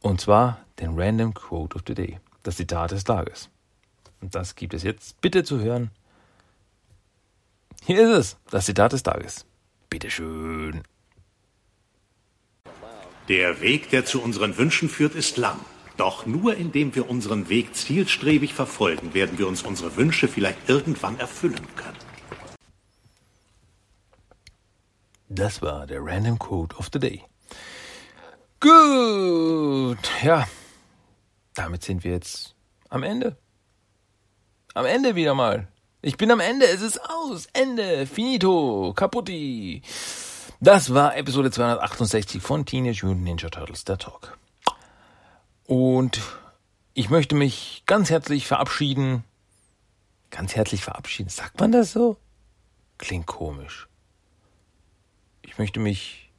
Und 0.00 0.20
zwar 0.20 0.60
den 0.78 0.98
Random 0.98 1.32
Quote 1.32 1.76
of 1.76 1.82
the 1.86 1.94
Day. 1.94 2.20
Das 2.46 2.54
Zitat 2.54 2.92
des 2.92 3.02
Tages. 3.02 3.50
Und 4.20 4.36
das 4.36 4.54
gibt 4.54 4.72
es 4.72 4.84
jetzt 4.84 5.20
bitte 5.20 5.42
zu 5.42 5.58
hören. 5.58 5.90
Hier 7.84 8.02
ist 8.02 8.16
es, 8.16 8.36
das 8.52 8.66
Zitat 8.66 8.92
des 8.92 9.02
Tages. 9.02 9.44
Bitteschön. 9.90 10.84
Der 13.26 13.60
Weg, 13.60 13.90
der 13.90 14.04
zu 14.04 14.22
unseren 14.22 14.56
Wünschen 14.56 14.88
führt, 14.88 15.16
ist 15.16 15.36
lang. 15.36 15.58
Doch 15.96 16.24
nur 16.24 16.54
indem 16.54 16.94
wir 16.94 17.10
unseren 17.10 17.48
Weg 17.48 17.74
zielstrebig 17.74 18.54
verfolgen, 18.54 19.12
werden 19.12 19.38
wir 19.38 19.48
uns 19.48 19.62
unsere 19.62 19.96
Wünsche 19.96 20.28
vielleicht 20.28 20.68
irgendwann 20.68 21.18
erfüllen 21.18 21.66
können. 21.74 21.98
Das 25.28 25.62
war 25.62 25.88
der 25.88 26.00
Random 26.00 26.38
Quote 26.38 26.76
of 26.76 26.90
the 26.92 27.00
Day. 27.00 27.24
Gut, 28.60 29.98
ja, 30.22 30.46
damit 31.56 31.82
sind 31.82 32.04
wir 32.04 32.12
jetzt 32.12 32.54
am 32.88 33.02
Ende. 33.02 33.36
Am 34.74 34.84
Ende 34.84 35.14
wieder 35.14 35.34
mal. 35.34 35.68
Ich 36.02 36.16
bin 36.16 36.30
am 36.30 36.40
Ende, 36.40 36.66
es 36.66 36.82
ist 36.82 37.00
aus, 37.10 37.48
Ende, 37.52 38.06
finito, 38.06 38.92
kaputti. 38.94 39.82
Das 40.60 40.94
war 40.94 41.16
Episode 41.16 41.50
268 41.50 42.42
von 42.42 42.64
Teenage 42.64 43.04
Mutant 43.04 43.24
Ninja 43.24 43.48
Turtles, 43.48 43.84
der 43.84 43.98
Talk. 43.98 44.38
Und 45.64 46.20
ich 46.94 47.10
möchte 47.10 47.34
mich 47.34 47.82
ganz 47.86 48.10
herzlich 48.10 48.46
verabschieden. 48.46 49.24
Ganz 50.30 50.54
herzlich 50.54 50.84
verabschieden. 50.84 51.30
Sagt 51.30 51.58
man 51.58 51.72
das 51.72 51.92
so? 51.92 52.18
Klingt 52.98 53.26
komisch. 53.26 53.88
Ich 55.42 55.58
möchte 55.58 55.80
mich 55.80 56.30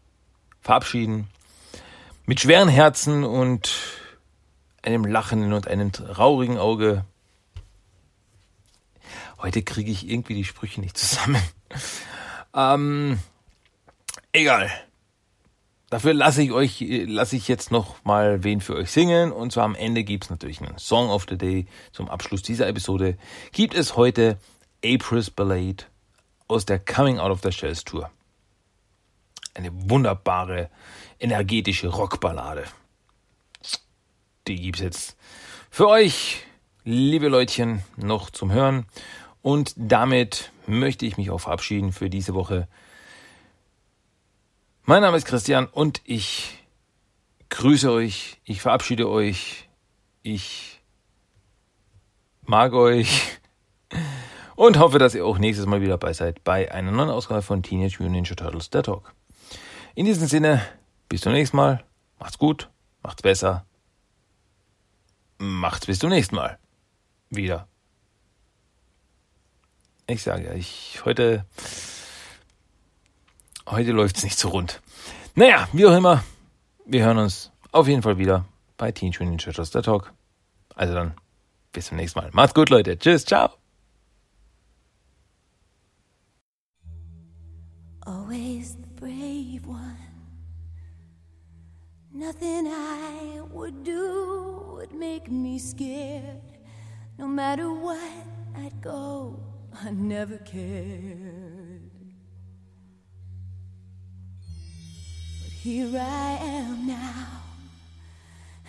verabschieden 0.62 1.28
mit 2.26 2.40
schweren 2.40 2.70
Herzen 2.70 3.24
und 3.24 3.74
einem 4.88 5.04
lachenden 5.04 5.52
und 5.52 5.68
einem 5.68 5.92
traurigen 5.92 6.58
Auge. 6.58 7.04
Heute 9.40 9.62
kriege 9.62 9.92
ich 9.92 10.10
irgendwie 10.10 10.34
die 10.34 10.46
Sprüche 10.46 10.80
nicht 10.80 10.98
zusammen. 10.98 11.42
ähm, 12.56 13.20
Egal. 14.32 14.72
Dafür 15.90 16.14
lasse 16.14 16.42
ich 16.42 16.54
euch, 16.54 16.84
lasse 17.08 17.36
ich 17.36 17.50
jetzt 17.50 17.70
noch 17.70 18.06
mal 18.06 18.46
wen 18.46 18.62
für 18.62 18.76
euch 18.76 18.90
singen. 18.90 19.34
Und 19.34 19.52
zwar 19.52 19.66
am 19.66 19.76
Ende 19.76 20.06
gibt 20.06 20.26
es 20.26 20.30
natürlich 20.30 20.62
einen 20.62 20.78
Song 20.78 21.10
of 21.10 21.26
the 21.30 21.38
Day. 21.38 21.66
Zum 21.92 22.10
Abschluss 22.10 22.42
dieser 22.42 22.68
Episode 22.68 23.18
gibt 23.52 23.74
es 23.74 23.98
heute 23.98 24.38
April's 24.84 25.30
Ballade 25.30 25.84
aus 26.48 26.66
der 26.66 26.80
Coming 26.80 27.20
Out 27.20 27.32
of 27.32 27.42
the 27.44 27.52
Shells 27.52 27.84
Tour. 27.84 28.10
Eine 29.54 29.72
wunderbare, 29.90 30.70
energetische 31.20 31.90
Rockballade. 31.90 32.66
Die 34.48 34.56
gibt's 34.56 34.80
jetzt 34.80 35.18
für 35.70 35.90
euch, 35.90 36.46
liebe 36.86 37.28
Leutchen, 37.28 37.84
noch 37.98 38.30
zum 38.30 38.52
Hören. 38.52 38.86
Und 39.42 39.74
damit 39.76 40.54
möchte 40.68 41.06
ich 41.06 41.18
mich 41.18 41.32
auch 41.32 41.40
verabschieden 41.40 41.92
für 41.92 42.10
diese 42.10 42.34
Woche. 42.34 42.70
Mein 44.84 45.02
Name 45.02 45.18
ist 45.18 45.26
Christian 45.26 45.66
und 45.66 46.02
ich 46.06 46.64
grüße 47.50 47.92
euch, 47.92 48.40
ich 48.46 48.62
verabschiede 48.62 49.10
euch, 49.10 49.68
ich 50.24 50.82
mag 52.44 52.72
euch 52.72 53.40
und 54.56 54.80
hoffe, 54.80 54.98
dass 54.98 55.14
ihr 55.14 55.26
auch 55.26 55.40
nächstes 55.40 55.66
Mal 55.66 55.82
wieder 55.82 55.98
dabei 55.98 56.14
seid 56.14 56.46
bei 56.46 56.72
einer 56.72 56.92
neuen 56.92 57.10
Ausgabe 57.10 57.42
von 57.42 57.64
Teenage 57.64 57.98
Mutant 58.00 58.12
Ninja 58.14 58.36
Turtles, 58.36 58.70
der 58.70 58.84
Talk. 58.84 59.14
In 59.94 60.06
diesem 60.06 60.28
Sinne, 60.28 60.62
bis 61.10 61.20
zum 61.20 61.34
nächsten 61.34 61.58
Mal, 61.58 61.84
macht's 62.18 62.38
gut, 62.38 62.70
macht's 63.04 63.22
besser, 63.22 63.66
macht's 65.38 65.86
bis 65.86 66.00
zum 66.00 66.10
nächsten 66.10 66.36
Mal 66.36 66.58
wieder. 67.30 67.68
Ich 70.08 70.24
sage 70.24 70.46
ja, 70.46 70.54
ich 70.54 71.02
heute 71.06 71.46
Heute 73.70 73.92
läuft's 73.92 74.24
nicht 74.24 74.40
so 74.40 74.48
rund. 74.48 74.82
Naja, 75.36 75.68
wie 75.74 75.86
auch 75.86 75.96
immer, 75.96 76.24
wir 76.86 77.04
hören 77.04 77.18
uns 77.18 77.52
auf 77.74 77.90
jeden 77.90 78.02
Fall 78.02 78.18
wieder 78.18 78.46
bei 78.78 78.94
Teen 78.94 79.12
Training 79.12 79.38
Churches 79.38 79.72
der 79.72 79.84
Talk. 79.84 80.14
Also 80.74 80.94
dann, 80.94 81.16
bis 81.74 81.88
zum 81.88 81.98
nächsten 81.98 82.18
Mal. 82.18 82.30
Macht's 82.32 82.54
gut, 82.54 82.70
Leute. 82.70 82.98
Tschüss, 82.98 83.26
ciao. 83.26 83.50
Always 88.06 88.78
the 88.78 88.88
brave 88.96 89.68
one. 89.68 89.98
Nothing 92.14 92.68
I 92.68 93.42
would 93.52 93.84
do 93.84 94.57
would 94.90 95.00
make 95.00 95.30
me 95.30 95.60
scared. 95.60 96.42
No 97.18 97.28
matter 97.28 97.72
what 97.72 98.00
I'd 98.56 98.80
go, 98.82 99.40
I 99.74 99.92
never 99.92 100.38
cared. 100.38 101.92
But 105.42 105.52
here 105.52 105.98
I 106.00 106.38
am 106.42 106.88
now, 106.88 107.28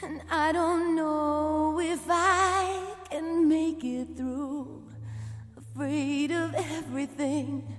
and 0.02 0.20
I 0.30 0.52
don't 0.52 0.96
know 0.96 1.78
if 1.80 2.04
I 2.08 2.94
can 3.10 3.48
make 3.48 3.84
it 3.84 4.16
through. 4.16 4.84
Afraid 5.56 6.30
of 6.32 6.54
everything, 6.54 7.76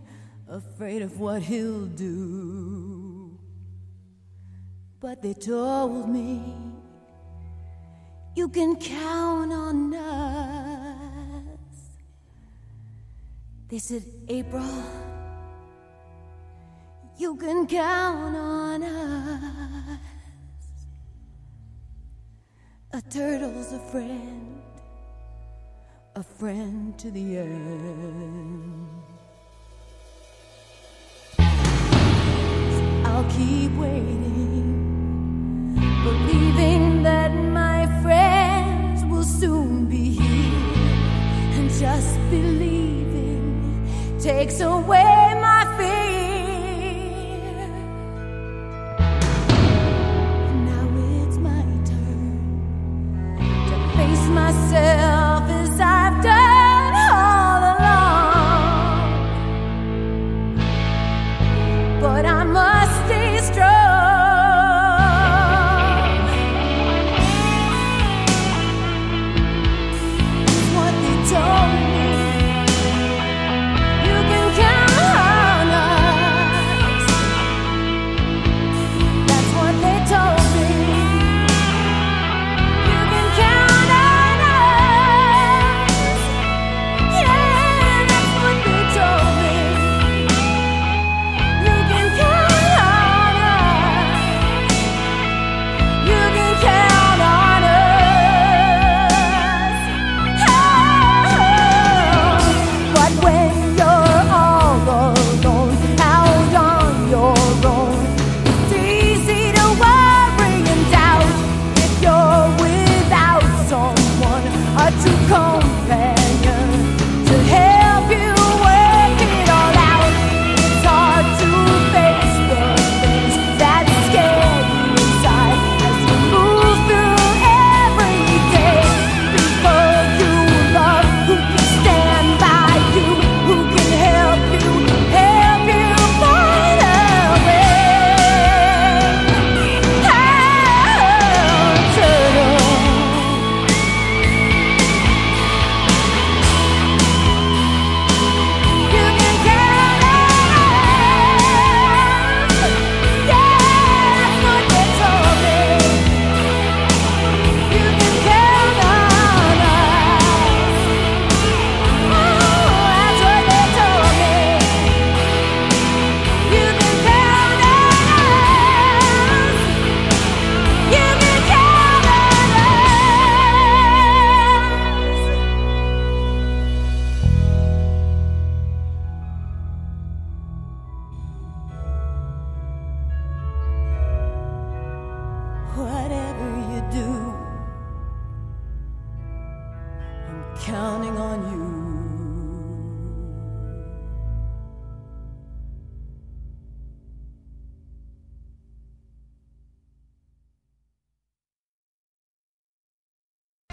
afraid 0.47 1.01
of 1.01 1.19
what 1.19 1.41
he'll 1.41 1.85
do. 1.85 3.37
But 4.99 5.21
they 5.21 5.33
told 5.33 6.09
me 6.09 6.53
You 8.39 8.47
can 8.47 8.77
count 8.77 9.51
on 9.51 9.93
us. 9.93 11.79
They 13.67 13.79
said, 13.79 14.05
April, 14.29 14.83
you 17.17 17.35
can 17.35 17.67
count 17.67 18.37
on 18.37 18.81
us. 18.81 19.99
A 22.93 23.01
turtle's 23.01 23.73
a 23.73 23.79
friend, 23.91 24.61
a 26.15 26.23
friend 26.23 26.97
to 26.97 27.11
the 27.11 27.39
end. 27.39 28.87
I'll 33.03 33.29
keep 33.31 33.73
waiting, 33.73 34.63
believing 36.05 36.88
just 41.80 42.19
believing 42.30 43.88
takes 44.19 44.59
away 44.59 45.34
my 45.39 45.63
fear. 45.77 47.55
Now 50.67 50.88
it's 51.23 51.38
my 51.38 51.63
turn 51.86 52.36
to 53.69 53.75
face 53.95 54.27
myself 54.27 55.09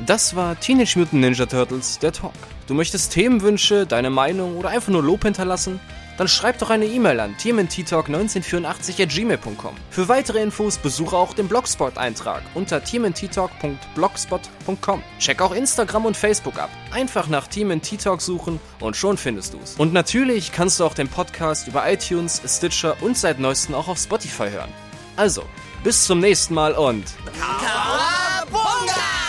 Das 0.07 0.34
war 0.36 0.59
Teenage 0.61 1.00
Mutant 1.00 1.20
Ninja 1.20 1.46
Turtles, 1.46 1.98
der 1.98 2.12
Talk. 2.12 2.32
Du 2.68 2.74
möchtest 2.74 3.12
Themenwünsche, 3.12 3.86
deine 3.86 4.09
Meinung 4.09 4.57
oder 4.57 4.68
einfach 4.68 4.92
nur 4.92 5.02
Lob 5.02 5.24
hinterlassen? 5.24 5.80
Dann 6.16 6.28
schreib 6.28 6.61
doch 6.61 6.70
eine 6.70 6.86
E-Mail 6.86 7.18
an 7.18 7.34
tmnttalk1984 7.34 9.02
at 9.02 9.09
gmail.com. 9.09 9.74
Für 9.90 10.09
weitere 10.09 10.40
Infos 10.40 10.78
besuche 10.78 11.16
auch 11.16 11.34
den 11.34 11.48
Blogspot-Eintrag 11.48 12.42
unter 12.54 12.84
tmnttalk.blogspot.com. 12.84 15.02
Check 15.18 15.42
auch 15.42 15.52
Instagram 15.52 16.04
und 16.07 16.16
Facebook 16.16 16.61
ab. 16.61 16.70
Einfach 16.92 17.26
nach 17.26 17.48
TMNT 17.48 18.00
Talk 18.00 18.22
suchen 18.22 18.61
und 18.78 18.94
schon 18.94 19.16
findest 19.16 19.54
du's. 19.54 19.74
Und 19.76 19.92
natürlich 19.92 20.52
kannst 20.52 20.78
du 20.78 20.84
auch 20.84 20.94
den 20.94 21.09
Podcast 21.09 21.66
über 21.66 21.82
iTunes, 21.90 22.40
Stitcher 22.46 22.96
und 23.02 23.18
seit 23.18 23.40
neuestem 23.40 23.74
auch 23.74 23.88
auf 23.88 23.98
Spotify 23.98 24.50
hören. 24.50 24.70
Also, 25.16 25.42
bis 25.82 26.04
zum 26.04 26.20
nächsten 26.20 26.54
Mal 26.54 26.74
und... 26.74 27.07
Count 27.61 29.25